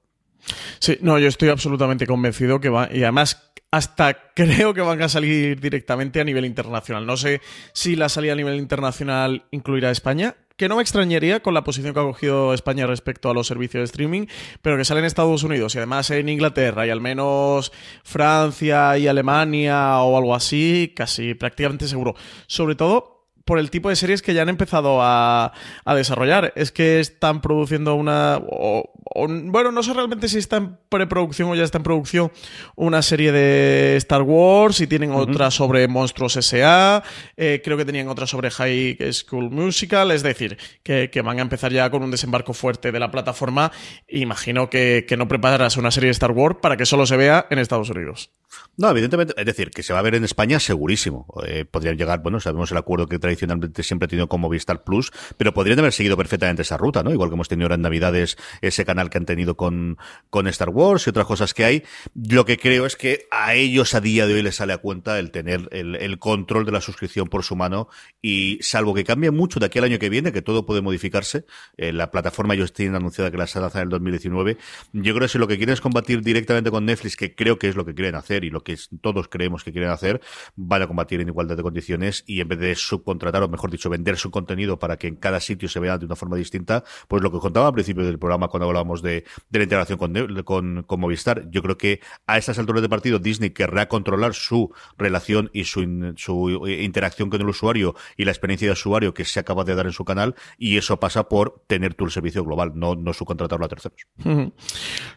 [0.79, 5.09] Sí, no, yo estoy absolutamente convencido que va, y además hasta creo que van a
[5.09, 7.07] salir directamente a nivel internacional.
[7.07, 7.41] No sé
[7.73, 11.65] si la salida a nivel internacional incluirá a España, que no me extrañaría con la
[11.65, 14.27] posición que ha cogido España respecto a los servicios de streaming,
[14.61, 17.73] pero que sale en Estados Unidos y además en Inglaterra y al menos
[18.03, 22.15] Francia y Alemania o algo así, casi prácticamente seguro.
[22.47, 23.20] Sobre todo
[23.51, 25.53] por el tipo de series que ya han empezado a,
[25.85, 26.53] desarrollar.
[26.55, 28.39] Es que están produciendo una.
[28.39, 32.31] bueno, no sé realmente si está en preproducción o ya está en producción
[32.77, 37.03] una serie de Star Wars y tienen otra sobre Monstruos S.A.
[37.37, 40.13] Eh, creo que tenían otra sobre High School Musical.
[40.13, 43.73] Es decir, que, van a empezar ya con un desembarco fuerte de la plataforma.
[44.07, 47.49] Imagino que, que no prepararás una serie de Star Wars para que solo se vea
[47.51, 48.31] en Estados Unidos.
[48.77, 51.27] No, evidentemente, es decir, que se va a ver en España segurísimo.
[51.47, 55.11] Eh, podrían llegar, bueno, sabemos el acuerdo que tradicionalmente siempre ha tenido con Movistar Plus,
[55.37, 57.13] pero podrían haber seguido perfectamente esa ruta, ¿no?
[57.13, 60.69] Igual que hemos tenido ahora en Navidades ese canal que han tenido con, con Star
[60.69, 61.83] Wars y otras cosas que hay.
[62.15, 65.19] Lo que creo es que a ellos a día de hoy les sale a cuenta
[65.19, 67.89] el tener el, control de la suscripción por su mano
[68.21, 71.47] y salvo que cambie mucho de aquí al año que viene, que todo puede modificarse,
[71.77, 74.59] eh, la plataforma ellos tienen anunciada que la lanza en el 2019,
[74.93, 77.69] yo creo que si lo que quieren es combatir directamente con Netflix, que creo que
[77.69, 80.21] es lo que quieren hacer y lo que todos creemos que quieren hacer,
[80.57, 83.89] van a combatir en igualdad de condiciones y en vez de subcontratar, o mejor dicho,
[83.89, 87.23] vender su contenido para que en cada sitio se vea de una forma distinta, pues
[87.23, 91.63] lo que contaba al principio del programa cuando hablábamos de, la integración con, Movistar, yo
[91.63, 96.69] creo que a estas alturas de partido Disney querrá controlar su relación y su, su
[96.69, 99.93] interacción con el usuario y la experiencia de usuario que se acaba de dar en
[99.93, 104.07] su canal y eso pasa por tener tu servicio global, no, no subcontratarlo a terceros.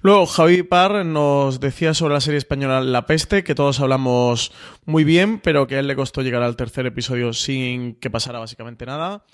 [0.01, 4.51] Luego, Javi Parr nos decía sobre la serie española La Peste, que todos hablamos
[4.85, 8.39] muy bien, pero que a él le costó llegar al tercer episodio sin que pasara
[8.39, 9.25] básicamente nada.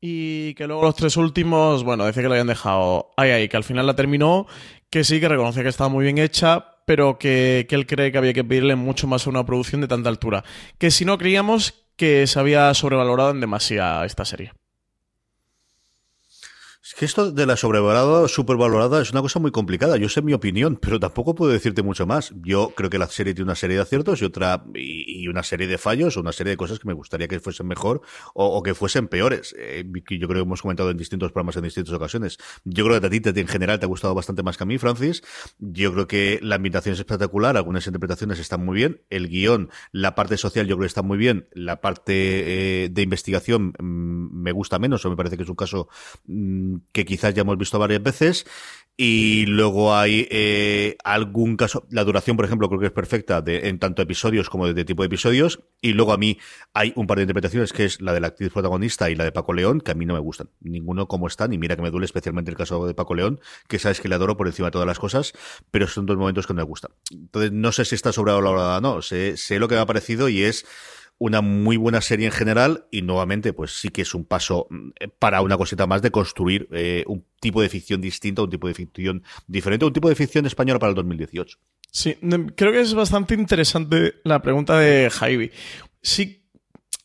[0.00, 3.56] Y que luego los tres últimos, bueno, decía que lo habían dejado ahí, ahí, que
[3.56, 4.46] al final la terminó,
[4.90, 8.18] que sí, que reconocía que estaba muy bien hecha, pero que, que él cree que
[8.18, 10.44] había que pedirle mucho más a una producción de tanta altura.
[10.78, 14.52] Que si no creíamos que se había sobrevalorado en demasía esta serie.
[16.96, 19.96] Que esto de la sobrevalorada, supervalorada, es una cosa muy complicada.
[19.96, 22.32] Yo sé mi opinión, pero tampoco puedo decirte mucho más.
[22.40, 25.66] Yo creo que la serie tiene una serie de aciertos y otra, y, una serie
[25.66, 28.76] de fallos, o una serie de cosas que me gustaría que fuesen mejor o, que
[28.76, 29.56] fuesen peores.
[29.58, 32.38] Eh, yo creo que hemos comentado en distintos programas en distintas ocasiones.
[32.62, 34.78] Yo creo que a ti en general te ha gustado bastante más que a mí,
[34.78, 35.24] Francis.
[35.58, 40.14] Yo creo que la ambientación es espectacular, algunas interpretaciones están muy bien, el guion, la
[40.14, 44.52] parte social yo creo que está muy bien, la parte eh, de investigación mm, me
[44.52, 45.88] gusta menos, o me parece que es un caso
[46.26, 48.46] mm, que quizás ya hemos visto varias veces.
[48.96, 53.68] Y luego hay eh, algún caso, la duración, por ejemplo, creo que es perfecta de,
[53.68, 55.60] en tanto episodios como de, tipo de episodios.
[55.80, 56.38] Y luego a mí
[56.74, 59.32] hay un par de interpretaciones que es la de la actriz protagonista y la de
[59.32, 60.48] Paco León, que a mí no me gustan.
[60.60, 61.52] Ninguno como están.
[61.52, 64.14] Y mira que me duele especialmente el caso de Paco León, que sabes que le
[64.14, 65.32] adoro por encima de todas las cosas,
[65.72, 66.92] pero son dos momentos que no me gustan.
[67.10, 69.02] Entonces, no sé si está sobrevalorada o no.
[69.02, 70.66] Sé, sé lo que me ha parecido y es
[71.18, 74.90] una muy buena serie en general y nuevamente pues sí que es un paso mm,
[75.18, 78.74] para una cosita más de construir eh, un tipo de ficción distinto, un tipo de
[78.74, 81.58] ficción diferente, un tipo de ficción española para el 2018.
[81.90, 82.16] Sí,
[82.56, 85.52] creo que es bastante interesante la pregunta de Javi.
[86.02, 86.44] Sí,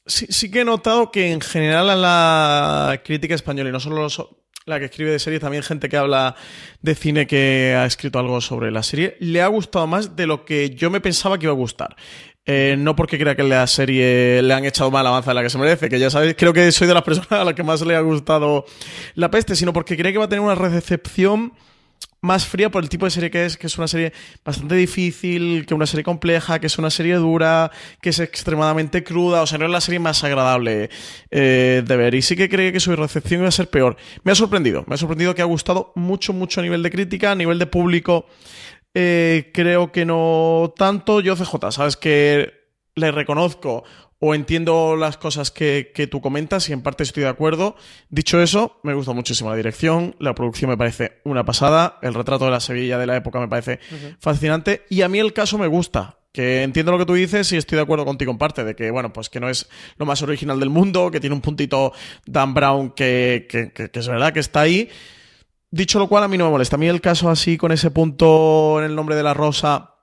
[0.05, 4.07] sí, sí que he notado que en general a la crítica española y no solo
[4.69, 6.35] la que escribe de serie, también gente que habla
[6.81, 10.45] de cine que ha escrito algo sobre la serie, le ha gustado más de lo
[10.45, 11.95] que yo me pensaba que iba a gustar.
[12.45, 15.49] Eh, no porque crea que la serie le han echado más avanza de la que
[15.49, 17.81] se merece, que ya sabéis, creo que soy de las personas a las que más
[17.81, 18.65] le ha gustado
[19.13, 21.53] La Peste, sino porque cree que va a tener una recepción
[22.21, 24.11] más fría por el tipo de serie que es, que es una serie
[24.43, 27.71] bastante difícil, que es una serie compleja, que es una serie dura,
[28.01, 30.89] que es extremadamente cruda, o sea, no es la serie más agradable
[31.31, 32.15] eh, de ver.
[32.15, 33.95] Y sí que cree que su recepción iba a ser peor.
[34.23, 37.31] Me ha sorprendido, me ha sorprendido que ha gustado mucho, mucho a nivel de crítica,
[37.31, 38.25] a nivel de público.
[38.93, 41.21] Eh, creo que no tanto.
[41.21, 42.53] Yo, CJ, sabes que
[42.95, 43.83] le reconozco
[44.19, 47.75] o entiendo las cosas que, tú comentas y en parte estoy de acuerdo.
[48.09, 52.45] Dicho eso, me gusta muchísimo la dirección, la producción me parece una pasada, el retrato
[52.45, 53.79] de la Sevilla de la época me parece
[54.19, 56.17] fascinante y a mí el caso me gusta.
[56.31, 58.91] Que entiendo lo que tú dices y estoy de acuerdo contigo en parte, de que,
[58.91, 59.67] bueno, pues que no es
[59.97, 61.91] lo más original del mundo, que tiene un puntito
[62.27, 64.89] Dan Brown que, que, que es verdad que está ahí,
[65.71, 66.75] Dicho lo cual, a mí no me molesta.
[66.75, 69.95] A mí el caso así, con ese punto en el nombre de la rosa,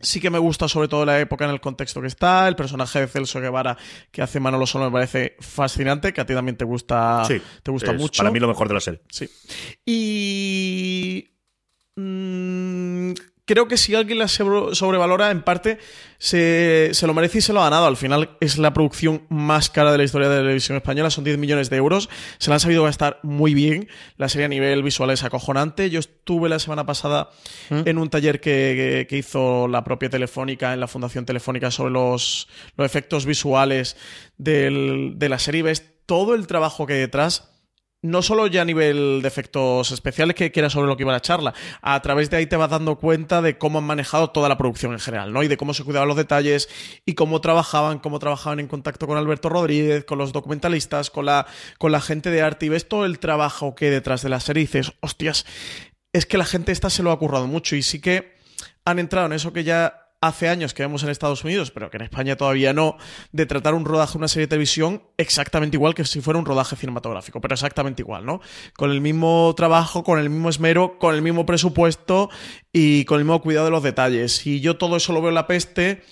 [0.00, 2.48] sí que me gusta sobre todo la época en el contexto que está.
[2.48, 3.76] El personaje de Celso Guevara
[4.10, 7.70] que hace Manolo Solo me parece fascinante, que a ti también te gusta, sí, te
[7.70, 8.18] gusta mucho.
[8.22, 9.02] Para mí lo mejor de la serie.
[9.10, 9.28] Sí.
[9.84, 11.30] Y...
[11.96, 13.12] Mm,
[13.44, 15.78] creo que si alguien la sobrevalora, en parte
[16.18, 17.86] se, se, lo merece y se lo ha ganado.
[17.86, 21.24] Al final es la producción más cara de la historia de la televisión española, son
[21.24, 22.08] 10 millones de euros.
[22.38, 23.88] Se la han sabido gastar muy bien.
[24.16, 25.90] La serie a nivel visual es acojonante.
[25.90, 27.30] Yo estuve la semana pasada
[27.70, 27.82] ¿Mm?
[27.84, 32.48] en un taller que, que, hizo la propia Telefónica en la Fundación Telefónica sobre los,
[32.76, 33.96] los efectos visuales
[34.38, 35.62] del, de la serie.
[35.62, 37.53] Ves todo el trabajo que hay detrás
[38.04, 41.22] no solo ya a nivel de efectos especiales, que, era sobre lo que iba la
[41.22, 44.58] charla, a través de ahí te vas dando cuenta de cómo han manejado toda la
[44.58, 45.42] producción en general, ¿no?
[45.42, 46.68] Y de cómo se cuidaban los detalles
[47.06, 51.46] y cómo trabajaban, cómo trabajaban en contacto con Alberto Rodríguez, con los documentalistas, con la,
[51.78, 54.40] con la gente de arte y ves todo el trabajo que hay detrás de la
[54.40, 55.46] serie y dices, hostias,
[56.12, 58.34] es que la gente esta se lo ha currado mucho y sí que
[58.84, 61.96] han entrado en eso que ya hace años que vemos en Estados Unidos, pero que
[61.96, 62.96] en España todavía no,
[63.32, 66.76] de tratar un rodaje, una serie de televisión exactamente igual que si fuera un rodaje
[66.76, 68.40] cinematográfico, pero exactamente igual, ¿no?
[68.76, 72.30] Con el mismo trabajo, con el mismo esmero, con el mismo presupuesto
[72.72, 74.46] y con el mismo cuidado de los detalles.
[74.46, 76.02] Y yo todo eso lo veo en la peste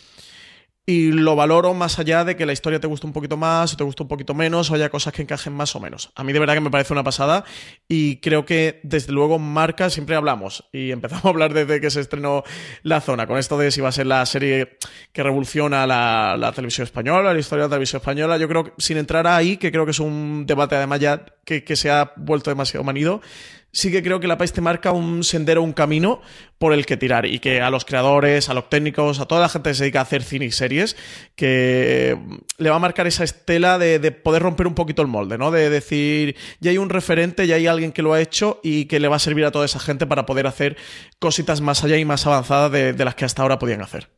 [0.85, 3.76] y lo valoro más allá de que la historia te guste un poquito más o
[3.76, 6.11] te guste un poquito menos o haya cosas que encajen más o menos.
[6.16, 7.45] A mí de verdad que me parece una pasada
[7.87, 12.01] y creo que desde luego marca, siempre hablamos y empezamos a hablar desde que se
[12.01, 12.43] estrenó
[12.83, 14.78] La Zona, con esto de si va a ser la serie
[15.12, 18.37] que revoluciona la, televisión española, la historia de la televisión española.
[18.37, 21.62] Yo creo que sin entrar ahí, que creo que es un debate además ya que,
[21.62, 23.20] que se ha vuelto demasiado manido,
[23.73, 26.20] sí que creo que la peste marca un sendero, un camino
[26.59, 29.49] por el que tirar y que a los creadores, a los técnicos, a toda la
[29.49, 30.97] gente que se dedica a hacer cine y series,
[31.35, 32.18] que
[32.59, 35.51] le va a marcar esa estela de, poder romper un poquito el molde, ¿no?
[35.51, 39.01] De decir, ya hay un referente, ya hay alguien que lo ha hecho y que
[39.01, 40.77] le va a servir a toda esa gente para poder hacer
[41.18, 44.11] cositas más allá y más avanzadas de, de las que hasta ahora podían hacer.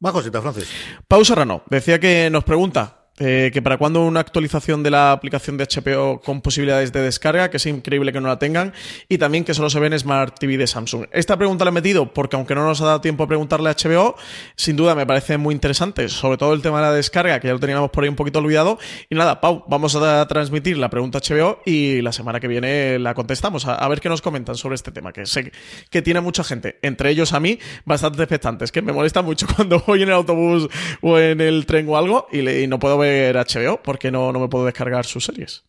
[0.00, 0.70] Más cositas, Francis.
[1.08, 1.62] Pausa Rano.
[1.68, 6.20] Decía que nos pregunta Eh, que para cuando una actualización de la aplicación de HBO
[6.20, 8.72] con posibilidades de descarga, que es increíble que no la tengan,
[9.08, 11.06] y también que solo se ve en Smart TV de Samsung.
[11.10, 13.74] Esta pregunta la he metido porque aunque no nos ha dado tiempo a preguntarle a
[13.74, 14.14] HBO,
[14.54, 17.54] sin duda me parece muy interesante, sobre todo el tema de la descarga, que ya
[17.54, 18.78] lo teníamos por ahí un poquito olvidado.
[19.10, 22.98] Y nada, Pau, vamos a transmitir la pregunta a HBO y la semana que viene
[23.00, 25.50] la contestamos, a, ver qué nos comentan sobre este tema, que sé
[25.90, 29.82] que tiene mucha gente, entre ellos a mí, bastante expectantes, que me molesta mucho cuando
[29.86, 30.68] voy en el autobús
[31.00, 34.40] o en el tren o algo y, y no puedo ver HBO porque no, no
[34.40, 35.64] me puedo descargar sus series.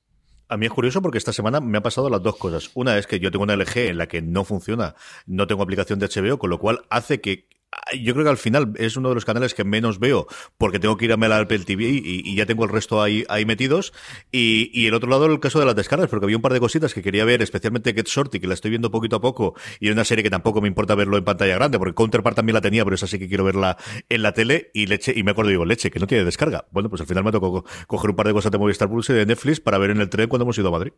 [0.47, 2.71] A mí es curioso porque esta semana me ha pasado las dos cosas.
[2.73, 4.95] Una es que yo tengo una LG en la que no funciona,
[5.27, 7.47] no tengo aplicación de HBO, con lo cual hace que
[7.99, 10.97] yo creo que al final es uno de los canales que menos veo porque tengo
[10.97, 13.93] que irme al Apple TV y, y ya tengo el resto ahí, ahí metidos.
[14.31, 16.59] Y, y el otro lado, el caso de las descargas, porque había un par de
[16.59, 19.89] cositas que quería ver, especialmente Get Shorty, que la estoy viendo poquito a poco, y
[19.89, 22.83] una serie que tampoco me importa verlo en pantalla grande, porque Counterpart también la tenía,
[22.83, 23.77] pero esa sí que quiero verla
[24.09, 24.71] en la tele.
[24.73, 26.65] Y leche, y me acuerdo, digo, leche, que no tiene descarga.
[26.71, 29.09] Bueno, pues al final me tocó co- coger un par de cosas de Movistar Plus
[29.09, 30.91] y de Netflix para ver en el tren cuando hemos ido a Madrid.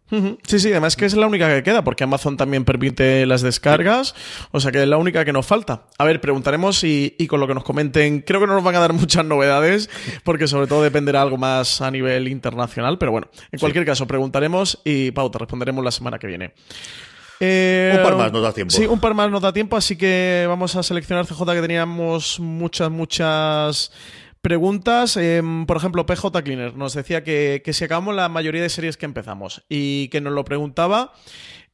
[0.43, 4.15] Sí, sí, además que es la única que queda, porque Amazon también permite las descargas,
[4.51, 5.87] o sea que es la única que nos falta.
[5.97, 8.75] A ver, preguntaremos y, y con lo que nos comenten, creo que no nos van
[8.75, 9.89] a dar muchas novedades,
[10.23, 14.79] porque sobre todo dependerá algo más a nivel internacional, pero bueno, en cualquier caso, preguntaremos
[14.85, 16.53] y pauta, responderemos la semana que viene.
[17.39, 18.71] Eh, Un par más nos da tiempo.
[18.71, 22.39] Sí, un par más nos da tiempo, así que vamos a seleccionar CJ que teníamos
[22.39, 23.91] muchas, muchas
[24.41, 25.17] preguntas.
[25.17, 28.95] Eh, por ejemplo, PJ Cleaner nos decía que, que si acabamos la mayoría de series
[28.95, 31.13] que empezamos y que nos lo preguntaba.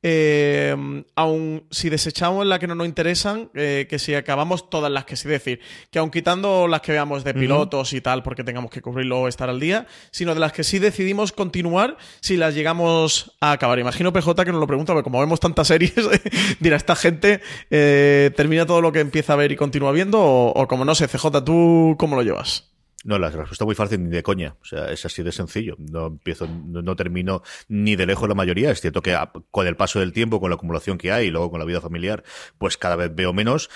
[0.10, 0.74] Eh,
[1.16, 5.18] aun si desechamos las que no nos interesan, eh, que si acabamos todas las que
[5.18, 5.60] sí decir,
[5.92, 9.28] que aun quitando las que veamos de pilotos y tal, porque tengamos que cubrirlo o
[9.28, 13.80] estar al día, sino de las que sí decidimos continuar si las llegamos a acabar.
[13.80, 15.94] Imagino PJ que nos lo pregunta, porque como vemos tantas series,
[16.62, 20.54] dirá esta gente eh, termina todo lo que empieza a ver y continúa viendo, o,
[20.54, 22.77] o como no sé, CJ, ¿tú cómo lo llevas?
[23.08, 24.58] No, la respuesta es muy fácil ni de coña.
[24.62, 25.78] O sea, es así de sencillo.
[25.80, 28.70] No empiezo, no, no termino ni de lejos la mayoría.
[28.70, 29.18] Es cierto que
[29.50, 31.80] con el paso del tiempo, con la acumulación que hay y luego con la vida
[31.80, 32.26] familiar,
[32.58, 33.70] pues cada vez veo menos.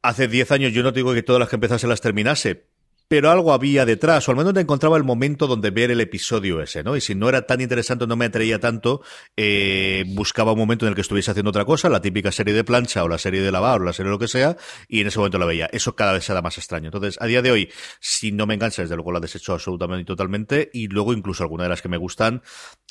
[0.00, 2.67] Hace 10 años yo no te digo que todas las que empezase las terminase,
[3.08, 6.62] pero algo había detrás, o al menos te encontraba el momento donde ver el episodio
[6.62, 6.96] ese, ¿no?
[6.96, 9.02] Y si no era tan interesante, no me atraía tanto,
[9.36, 12.64] eh, buscaba un momento en el que estuviese haciendo otra cosa, la típica serie de
[12.64, 14.56] plancha o la serie de lavar o la serie de lo que sea,
[14.88, 15.68] y en ese momento la veía.
[15.72, 16.88] Eso cada vez se da más extraño.
[16.88, 20.04] Entonces, a día de hoy, si no me engancha, desde luego la desecho absolutamente y
[20.04, 22.42] totalmente, y luego incluso alguna de las que me gustan,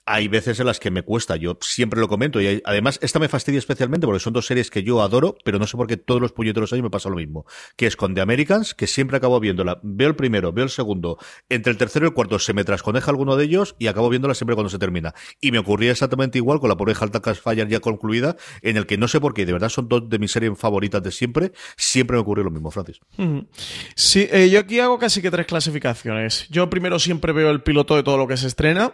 [0.07, 3.27] hay veces en las que me cuesta, yo siempre lo comento, y además esta me
[3.27, 6.21] fastidia especialmente porque son dos series que yo adoro, pero no sé por qué todos
[6.21, 7.45] los puñeteros años me pasa lo mismo,
[7.75, 11.17] que es Americans, que siempre acabo viéndola, el primero, veo el segundo,
[11.49, 14.33] entre el tercero y el cuarto se me trasconeja alguno de ellos y acabo viéndola
[14.33, 15.13] siempre cuando se termina.
[15.41, 18.97] Y me ocurría exactamente igual con la pobre Halta Fire ya concluida, en el que
[18.97, 22.15] no sé por qué, de verdad son dos de mis series favoritas de siempre, siempre
[22.15, 22.99] me ocurre lo mismo, Francis.
[23.95, 26.47] Sí, eh, yo aquí hago casi que tres clasificaciones.
[26.49, 28.93] Yo primero siempre veo el piloto de todo lo que se estrena.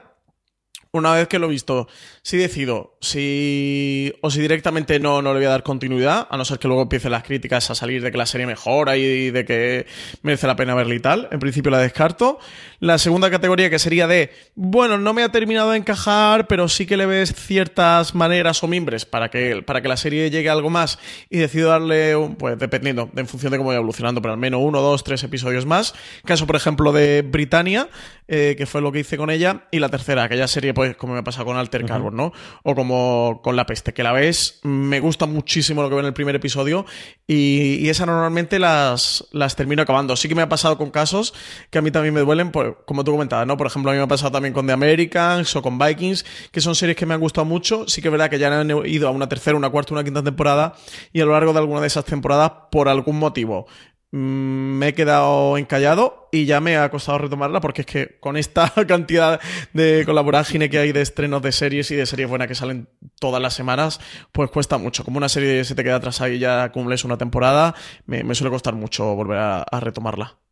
[0.95, 1.87] Una vez que lo he visto,
[2.21, 6.45] si decido si o si directamente no, no le voy a dar continuidad, a no
[6.45, 9.43] ser que luego empiecen las críticas a salir de que la serie mejora y de
[9.43, 9.87] que
[10.21, 11.29] merece la pena verla y tal.
[11.31, 12.37] En principio la descarto.
[12.79, 16.85] La segunda categoría que sería de, bueno, no me ha terminado de encajar, pero sí
[16.85, 20.51] que le ves ciertas maneras o mimbres para que, para que la serie llegue a
[20.51, 24.33] algo más y decido darle, pues dependiendo, de- en función de cómo vaya evolucionando, pero
[24.35, 25.95] al menos uno, dos, tres episodios más.
[26.23, 27.89] Caso, por ejemplo, de Britannia,
[28.27, 29.63] eh, que fue lo que hice con ella.
[29.71, 32.33] Y la tercera, aquella serie, pues como me ha pasado con Alter Carbon, ¿no?
[32.63, 36.07] O como con La Peste, que la ves, me gusta muchísimo lo que veo en
[36.07, 36.85] el primer episodio
[37.27, 40.15] y, y esa normalmente las, las termino acabando.
[40.15, 41.33] Sí que me ha pasado con casos
[41.69, 43.57] que a mí también me duelen, pues, como tú comentabas, ¿no?
[43.57, 46.61] Por ejemplo, a mí me ha pasado también con The Americans o con Vikings, que
[46.61, 47.87] son series que me han gustado mucho.
[47.87, 50.23] Sí que es verdad que ya han ido a una tercera, una cuarta, una quinta
[50.23, 50.75] temporada
[51.11, 53.67] y a lo largo de alguna de esas temporadas, por algún motivo,
[54.15, 58.71] me he quedado encallado y ya me ha costado retomarla porque es que con esta
[58.87, 59.41] cantidad
[59.73, 62.87] de colaboración que hay de estrenos de series y de series buenas que salen
[63.19, 63.99] todas las semanas,
[64.31, 65.03] pues cuesta mucho.
[65.03, 67.73] Como una serie se te queda atrás ahí y ya cumples una temporada,
[68.05, 70.42] me, suele costar mucho volver a retomarla.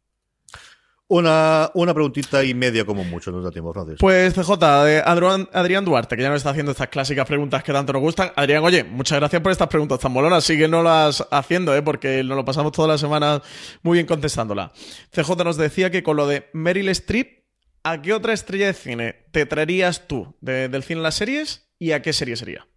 [1.13, 3.97] Una, una preguntita y media como mucho, nos da tiempo, Francis.
[3.99, 4.49] Pues CJ,
[4.85, 8.01] de Adrián, Adrián Duarte, que ya nos está haciendo estas clásicas preguntas que tanto nos
[8.01, 8.31] gustan.
[8.33, 10.49] Adrián, oye, muchas gracias por estas preguntas tan molonas.
[10.49, 11.81] las haciendo, ¿eh?
[11.81, 13.41] porque nos lo pasamos todas las semanas
[13.83, 14.71] muy bien contestándola.
[15.13, 17.43] CJ nos decía que con lo de Meryl Streep,
[17.83, 21.73] ¿a qué otra estrella de cine te traerías tú de- del cine en las series
[21.77, 22.67] y a qué serie sería?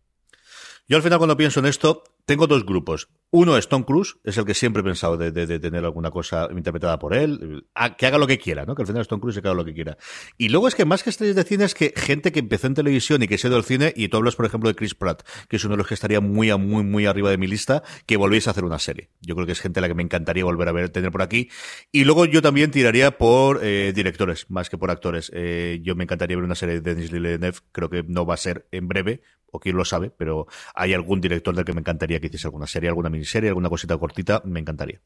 [0.88, 3.08] Yo al final cuando pienso en esto, tengo dos grupos.
[3.30, 7.00] Uno es Tom Cruise, es el que siempre he pensado de, tener alguna cosa interpretada
[7.00, 7.66] por él,
[7.98, 8.76] que haga lo que quiera, ¿no?
[8.76, 9.98] Que al final es Tom Cruise y que haga lo que quiera.
[10.38, 12.74] Y luego es que más que estrellas de cine es que gente que empezó en
[12.74, 14.94] televisión y que se ha ido al cine, y tú hablas, por ejemplo, de Chris
[14.94, 17.82] Pratt, que es uno de los que estaría muy, muy, muy arriba de mi lista,
[18.06, 19.10] que volvéis a hacer una serie.
[19.20, 21.22] Yo creo que es gente a la que me encantaría volver a ver, tener por
[21.22, 21.50] aquí.
[21.90, 25.32] Y luego yo también tiraría por eh, directores, más que por actores.
[25.34, 28.36] Eh, yo me encantaría ver una serie de Denis Villeneuve, creo que no va a
[28.36, 29.22] ser en breve,
[29.54, 32.66] o quién lo sabe, pero hay algún director del que me encantaría que hiciese alguna
[32.66, 35.00] serie, alguna miniserie, alguna cosita cortita, me encantaría.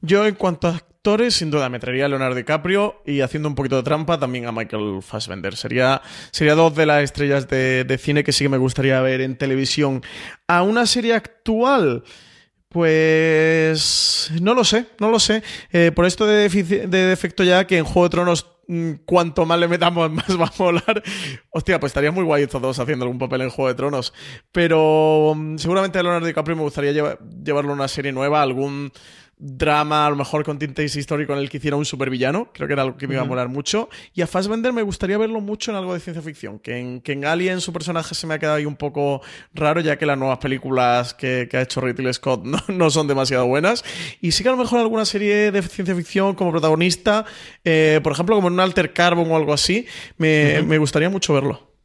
[0.00, 3.54] Yo, en cuanto a actores, sin duda me traería a Leonardo DiCaprio y haciendo un
[3.54, 5.54] poquito de trampa también a Michael Fassbender.
[5.54, 9.38] Sería, sería dos de las estrellas de, cine que sí que me gustaría ver en
[9.38, 10.02] televisión.
[10.48, 12.02] A una serie actual.
[12.68, 15.42] Pues no lo sé, no lo sé.
[15.72, 18.55] Eh, por esto de, de defecto ya que en Juego de Tronos
[19.04, 21.02] cuanto más le metamos, más va a molar.
[21.50, 24.12] Hostia, pues estaría muy guay estos dos haciendo algún papel en Juego de Tronos.
[24.52, 28.92] Pero mm, seguramente a Leonardo DiCaprio me gustaría llevarlo a una serie nueva, algún
[29.38, 32.50] drama, a lo mejor con tintes histórico en el que hiciera un supervillano.
[32.52, 33.88] Creo que era algo que me iba a molar mucho.
[34.14, 36.58] Y a Fassbender me gustaría verlo mucho en algo de ciencia ficción.
[36.58, 39.20] Que en, que en Alien su personaje se me ha quedado ahí un poco
[39.54, 43.84] raro, ya que las nuevas películas que, ha hecho Ridley Scott no, son demasiado buenas.
[44.20, 47.26] Y sí que a lo mejor alguna serie de ciencia ficción como protagonista,
[47.64, 51.75] eh, por ejemplo, como en un Alter Carbon o algo así, me gustaría mucho verlo.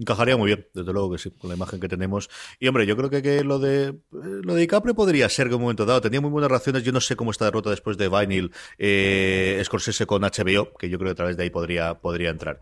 [0.00, 2.30] Encajaría muy bien, desde luego que sí, con la imagen que tenemos.
[2.58, 5.62] Y hombre, yo creo que, lo de lo de DiCaprio podría ser que en un
[5.62, 6.82] momento dado tenía muy buenas relaciones.
[6.84, 10.98] Yo no sé cómo está derrota después de Vinyl eh, Scorsese con HBO, que yo
[10.98, 12.60] creo que a través de ahí podría, podría entrar.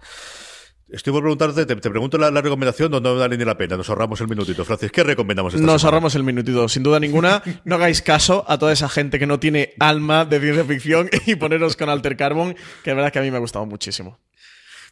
[0.89, 3.77] Estoy por preguntarte, te, pregunto la, recomendación donde no vale ni la pena.
[3.77, 4.65] Nos ahorramos el minutito.
[4.65, 7.41] Francis, ¿qué recomendamos esta Nos ahorramos el minutito, sin duda ninguna.
[7.65, 11.37] No hagáis caso a toda esa gente que no tiene alma de ciencia ficción y
[11.37, 14.19] poneros con Alter Carbon, que de verdad que a mí me ha gustado muchísimo.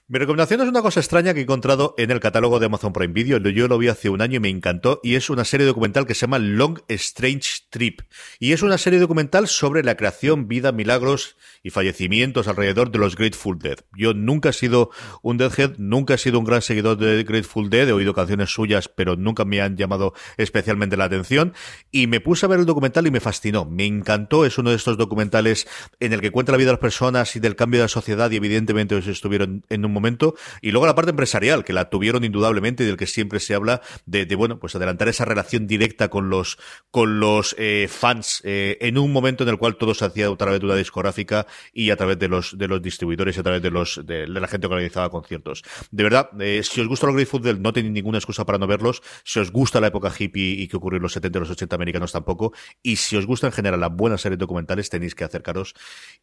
[0.09, 3.13] Mi recomendación es una cosa extraña que he encontrado en el catálogo de Amazon Prime
[3.13, 3.39] Video.
[3.39, 5.01] Yo lo vi hace un año y me encantó.
[5.03, 8.03] Y es una serie documental que se llama Long Strange Trip.
[8.39, 13.17] Y es una serie documental sobre la creación, vida, milagros y fallecimientos alrededor de los
[13.17, 13.79] Grateful Dead.
[13.97, 14.91] Yo nunca he sido
[15.23, 17.89] un Deadhead, nunca he sido un gran seguidor de Grateful Dead.
[17.89, 21.53] He oído canciones suyas, pero nunca me han llamado especialmente la atención.
[21.91, 23.65] Y me puse a ver el documental y me fascinó.
[23.65, 24.47] Me encantó.
[24.47, 25.67] Es uno de estos documentales
[25.99, 28.31] en el que cuenta la vida de las personas y del cambio de la sociedad
[28.31, 30.35] y evidentemente ellos estuvieron en un momento.
[30.61, 33.81] Y luego la parte empresarial, que la tuvieron indudablemente y del que siempre se habla
[34.05, 36.59] de, bueno, pues adelantar esa relación directa con los,
[36.91, 40.37] con los eh, fans eh, en un momento en el cual todo se hacía a
[40.37, 43.63] través de una discográfica y a través de los, de los distribuidores y a través
[43.63, 45.63] de los, de, la gente que organizaba conciertos.
[45.91, 48.67] De verdad, eh, si os gusta los Grateful Dead, no tenéis ninguna excusa para no
[48.67, 49.03] verlos.
[49.25, 51.75] Si os gusta la época hippie y que ocurrió en los 70 y los 80
[51.75, 52.53] americanos tampoco.
[52.83, 55.75] Y si os gusta en general la buena serie documentales, tenéis que acercaros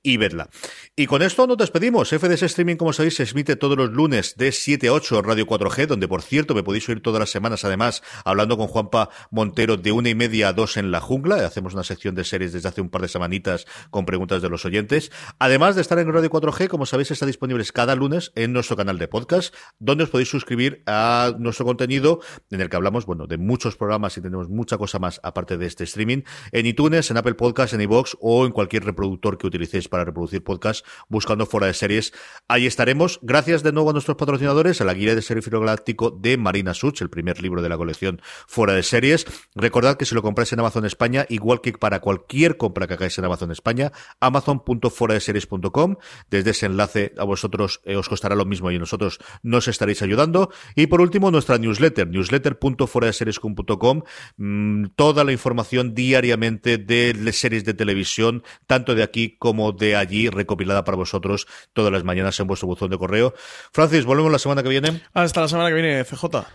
[0.01, 0.49] y verla.
[0.95, 2.09] Y con esto nos despedimos.
[2.09, 5.47] FDS Streaming, como sabéis, se emite todos los lunes de 7 a 8 en Radio
[5.47, 9.77] 4G, donde por cierto me podéis oír todas las semanas, además, hablando con Juanpa Montero
[9.77, 11.35] de una y media a dos en la jungla.
[11.45, 14.65] Hacemos una sección de series desde hace un par de semanitas con preguntas de los
[14.65, 15.13] oyentes.
[15.39, 18.99] Además de estar en Radio 4G, como sabéis, está disponible cada lunes en nuestro canal
[18.99, 22.19] de podcast, donde os podéis suscribir a nuestro contenido,
[22.51, 25.67] en el que hablamos, bueno, de muchos programas y tenemos mucha cosa más aparte de
[25.67, 29.87] este streaming, en iTunes, en Apple Podcasts, en iVoox o en cualquier reproductor que utilicéis
[29.87, 32.11] para reproducir podcast, buscando fuera de series.
[32.49, 33.19] Ahí estaremos.
[33.21, 37.01] Gracias de nuevo a nuestros patrocinadores, a la guía de Serifilo Galáctico de Marina Such,
[37.01, 39.27] el primer libro de la colección fuera de series.
[39.53, 43.15] Recordad que si lo compráis en Amazon España, igual que para cualquier compra que hagáis
[43.19, 43.91] en Amazon España,
[44.21, 45.97] amazon.foradeseries.com
[46.31, 50.49] desde ese enlace a vosotros eh, os costará lo mismo y nosotros nos estaréis ayudando.
[50.75, 54.01] Y por último, nuestra newsletter, newsletter.foradeseries.com,
[54.37, 60.29] mmm, toda la información diariamente de series de televisión, tanto de aquí como de allí,
[60.29, 63.33] recopilada para vosotros todas las mañanas en vuestro buzón de correo.
[63.71, 65.01] Francis, volvemos la semana que viene.
[65.13, 66.45] Hasta la semana que viene, CJ.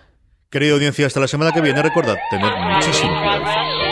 [0.51, 1.83] Querida audiencia, hasta la semana que viene.
[1.83, 3.88] Recordad, tened muchísimo cuidado.